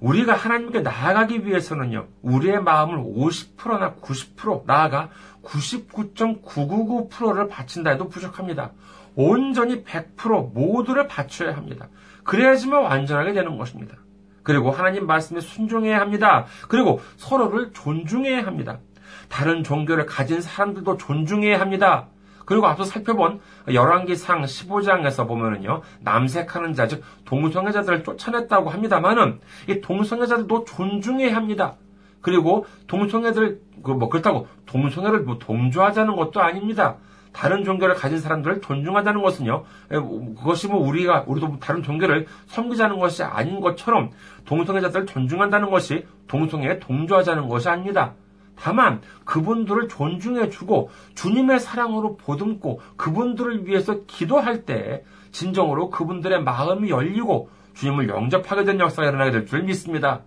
우리가 0.00 0.34
하나님께 0.34 0.80
나아가기 0.80 1.46
위해서는요, 1.46 2.08
우리의 2.22 2.62
마음을 2.62 2.98
50%나 2.98 3.94
90% 3.94 4.64
나아가 4.66 5.10
99.999%를 5.42 7.48
바친다 7.48 7.90
해도 7.90 8.08
부족합니다. 8.08 8.72
온전히 9.14 9.84
100% 9.84 10.52
모두를 10.52 11.06
바쳐야 11.08 11.56
합니다. 11.56 11.88
그래야지만 12.22 12.84
완전하게 12.84 13.32
되는 13.32 13.58
것입니다. 13.58 13.96
그리고 14.44 14.70
하나님 14.70 15.06
말씀에 15.06 15.40
순종해야 15.40 16.00
합니다. 16.00 16.46
그리고 16.68 17.00
서로를 17.16 17.72
존중해야 17.72 18.46
합니다. 18.46 18.78
다른 19.28 19.64
종교를 19.64 20.06
가진 20.06 20.40
사람들도 20.40 20.96
존중해야 20.96 21.60
합니다. 21.60 22.06
그리고 22.48 22.66
앞서 22.66 22.82
살펴본 22.84 23.40
열왕기상 23.70 24.40
15장에서 24.40 25.28
보면은요, 25.28 25.82
남색하는 26.00 26.72
자, 26.72 26.88
즉, 26.88 27.04
동성애자들을 27.26 28.04
쫓아냈다고 28.04 28.70
합니다만은, 28.70 29.40
이 29.68 29.82
동성애자들도 29.82 30.64
존중해야 30.64 31.36
합니다. 31.36 31.74
그리고 32.22 32.64
동성애들, 32.86 33.60
그 33.84 33.90
뭐, 33.90 34.08
그렇다고 34.08 34.48
동성애를 34.64 35.20
뭐 35.24 35.38
동조하자는 35.38 36.16
것도 36.16 36.40
아닙니다. 36.40 36.96
다른 37.34 37.64
종교를 37.64 37.94
가진 37.94 38.18
사람들을 38.18 38.62
존중하자는 38.62 39.20
것은요, 39.20 39.64
그것이 39.90 40.68
뭐 40.68 40.80
우리가, 40.80 41.24
우리도 41.26 41.58
다른 41.60 41.82
종교를 41.82 42.28
섬기자는 42.46 42.98
것이 42.98 43.22
아닌 43.24 43.60
것처럼 43.60 44.10
동성애자들을 44.46 45.04
존중한다는 45.04 45.68
것이 45.68 46.06
동성애에 46.28 46.78
동조하자는 46.78 47.46
것이 47.50 47.68
아닙니다. 47.68 48.14
다만 48.60 49.00
그분들을 49.24 49.88
존중해주고 49.88 50.90
주님의 51.14 51.60
사랑으로 51.60 52.16
보듬고 52.16 52.80
그분들을 52.96 53.66
위해서 53.66 54.04
기도할 54.06 54.64
때 54.64 55.04
진정으로 55.30 55.90
그분들의 55.90 56.42
마음이 56.42 56.90
열리고 56.90 57.50
주님을 57.74 58.08
영접하게 58.08 58.64
된 58.64 58.80
역사가 58.80 59.08
일어나게 59.08 59.30
될 59.30 59.46
줄 59.46 59.62
믿습니다. 59.62 60.22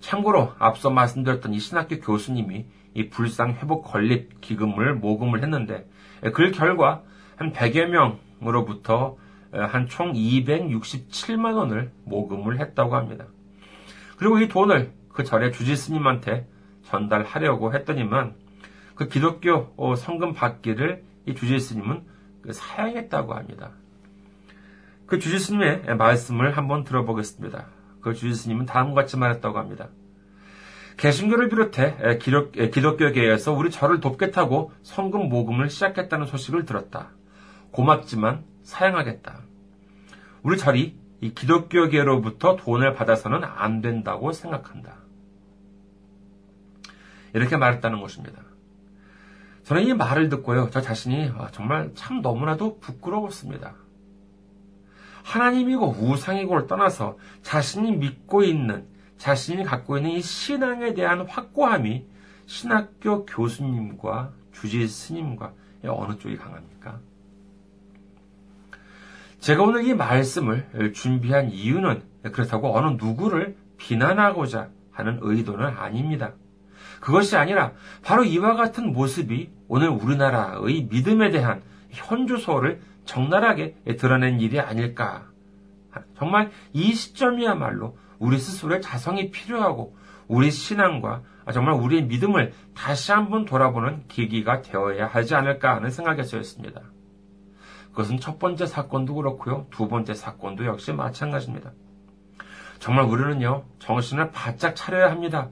참고로 0.00 0.52
앞서 0.58 0.90
말씀드렸던 0.90 1.54
이 1.54 1.58
신학교 1.58 1.98
교수님이 2.00 2.66
이 2.94 3.08
불상 3.08 3.54
회복 3.54 3.82
건립 3.82 4.40
기금을 4.40 4.94
모금을 4.94 5.42
했는데 5.42 5.88
그 6.34 6.50
결과 6.50 7.02
한 7.36 7.52
100여 7.52 7.86
명으로부터 8.40 9.16
한 9.52 9.86
총 9.88 10.12
267만 10.12 11.56
원을 11.56 11.90
모금을 12.04 12.58
했다고 12.60 12.96
합니다. 12.96 13.26
그리고 14.18 14.38
이 14.40 14.48
돈을 14.48 14.92
그 15.18 15.24
절에 15.24 15.50
주지스님한테 15.50 16.46
전달하려고 16.84 17.74
했더니만 17.74 18.36
그 18.94 19.08
기독교 19.08 19.74
어, 19.76 19.96
성금 19.96 20.32
받기를 20.32 21.02
이 21.26 21.34
주지스님은 21.34 22.02
그 22.42 22.52
사양했다고 22.52 23.34
합니다. 23.34 23.72
그 25.06 25.18
주지스님의 25.18 25.96
말씀을 25.96 26.56
한번 26.56 26.84
들어보겠습니다. 26.84 27.66
그 28.00 28.14
주지스님은 28.14 28.66
다음과 28.66 29.00
같이 29.00 29.16
말했다고 29.16 29.58
합니다. 29.58 29.88
개신교를 30.98 31.48
비롯해 31.48 32.18
기독, 32.18 32.52
기독교계에서 32.52 33.52
우리 33.52 33.72
절을 33.72 33.98
돕겠다고 33.98 34.70
성금 34.84 35.28
모금을 35.28 35.68
시작했다는 35.68 36.26
소식을 36.26 36.64
들었다. 36.64 37.10
고맙지만 37.72 38.44
사양하겠다. 38.62 39.40
우리 40.44 40.56
절이 40.56 40.96
이 41.22 41.34
기독교계로부터 41.34 42.54
돈을 42.54 42.94
받아서는 42.94 43.42
안 43.42 43.80
된다고 43.80 44.30
생각한다. 44.30 45.07
이렇게 47.34 47.56
말했다는 47.56 48.00
것입니다. 48.00 48.42
저는 49.64 49.82
이 49.82 49.92
말을 49.92 50.28
듣고요, 50.30 50.70
저 50.70 50.80
자신이 50.80 51.30
아, 51.36 51.48
정말 51.52 51.90
참 51.94 52.22
너무나도 52.22 52.78
부끄러웠습니다. 52.78 53.74
하나님이고 55.24 55.96
우상이고를 56.00 56.66
떠나서 56.66 57.18
자신이 57.42 57.92
믿고 57.92 58.42
있는, 58.42 58.86
자신이 59.18 59.64
갖고 59.64 59.98
있는 59.98 60.12
이 60.12 60.22
신앙에 60.22 60.94
대한 60.94 61.26
확고함이 61.26 62.06
신학교 62.46 63.26
교수님과 63.26 64.32
주지 64.52 64.88
스님과 64.88 65.52
어느 65.86 66.16
쪽이 66.18 66.36
강합니까? 66.36 67.00
제가 69.38 69.62
오늘 69.62 69.86
이 69.86 69.94
말씀을 69.94 70.92
준비한 70.94 71.50
이유는 71.50 72.02
그렇다고 72.32 72.76
어느 72.76 72.96
누구를 72.98 73.56
비난하고자 73.76 74.70
하는 74.90 75.18
의도는 75.20 75.66
아닙니다. 75.66 76.32
그것이 77.00 77.36
아니라 77.36 77.72
바로 78.02 78.24
이와 78.24 78.54
같은 78.54 78.92
모습이 78.92 79.50
오늘 79.68 79.88
우리나라의 79.88 80.88
믿음에 80.90 81.30
대한 81.30 81.62
현주소를 81.90 82.80
적나라하게 83.04 83.76
드러낸 83.98 84.40
일이 84.40 84.60
아닐까. 84.60 85.26
정말 86.16 86.50
이 86.72 86.92
시점이야말로 86.94 87.96
우리 88.18 88.38
스스로의 88.38 88.82
자성이 88.82 89.30
필요하고 89.30 89.96
우리 90.26 90.50
신앙과 90.50 91.22
정말 91.52 91.74
우리의 91.74 92.04
믿음을 92.04 92.52
다시 92.74 93.12
한번 93.12 93.46
돌아보는 93.46 94.04
계기가 94.08 94.60
되어야 94.60 95.06
하지 95.06 95.34
않을까 95.34 95.76
하는 95.76 95.90
생각이었습니다. 95.90 96.82
그것은 97.90 98.20
첫 98.20 98.38
번째 98.38 98.66
사건도 98.66 99.14
그렇고요. 99.14 99.66
두 99.70 99.88
번째 99.88 100.14
사건도 100.14 100.66
역시 100.66 100.92
마찬가지입니다. 100.92 101.72
정말 102.78 103.06
우리는요, 103.06 103.64
정신을 103.78 104.30
바짝 104.30 104.76
차려야 104.76 105.10
합니다. 105.10 105.48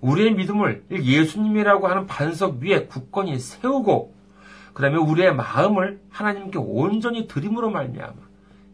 우리의 0.00 0.34
믿음을 0.34 0.84
예수님이라고 0.90 1.88
하는 1.88 2.06
반석 2.06 2.58
위에 2.60 2.86
굳건히 2.86 3.38
세우고 3.38 4.14
그 4.72 4.82
다음에 4.82 4.96
우리의 4.96 5.34
마음을 5.34 6.00
하나님께 6.10 6.58
온전히 6.58 7.26
드림으로 7.26 7.70
말미암아 7.70 8.16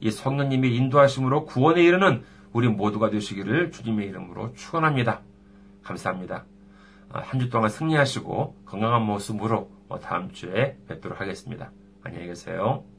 이 0.00 0.10
성령님의 0.10 0.74
인도하심으로 0.76 1.46
구원에 1.46 1.82
이르는 1.82 2.22
우리 2.52 2.68
모두가 2.68 3.10
되시기를 3.10 3.70
주님의 3.70 4.08
이름으로 4.08 4.52
축원합니다. 4.54 5.20
감사합니다. 5.82 6.44
아, 7.12 7.20
한주 7.20 7.48
동안 7.50 7.70
승리하시고 7.70 8.56
건강한 8.66 9.02
모습으로 9.02 9.70
다음 10.02 10.32
주에 10.32 10.76
뵙도록 10.88 11.20
하겠습니다. 11.20 11.70
안녕히 12.02 12.26
계세요. 12.26 12.95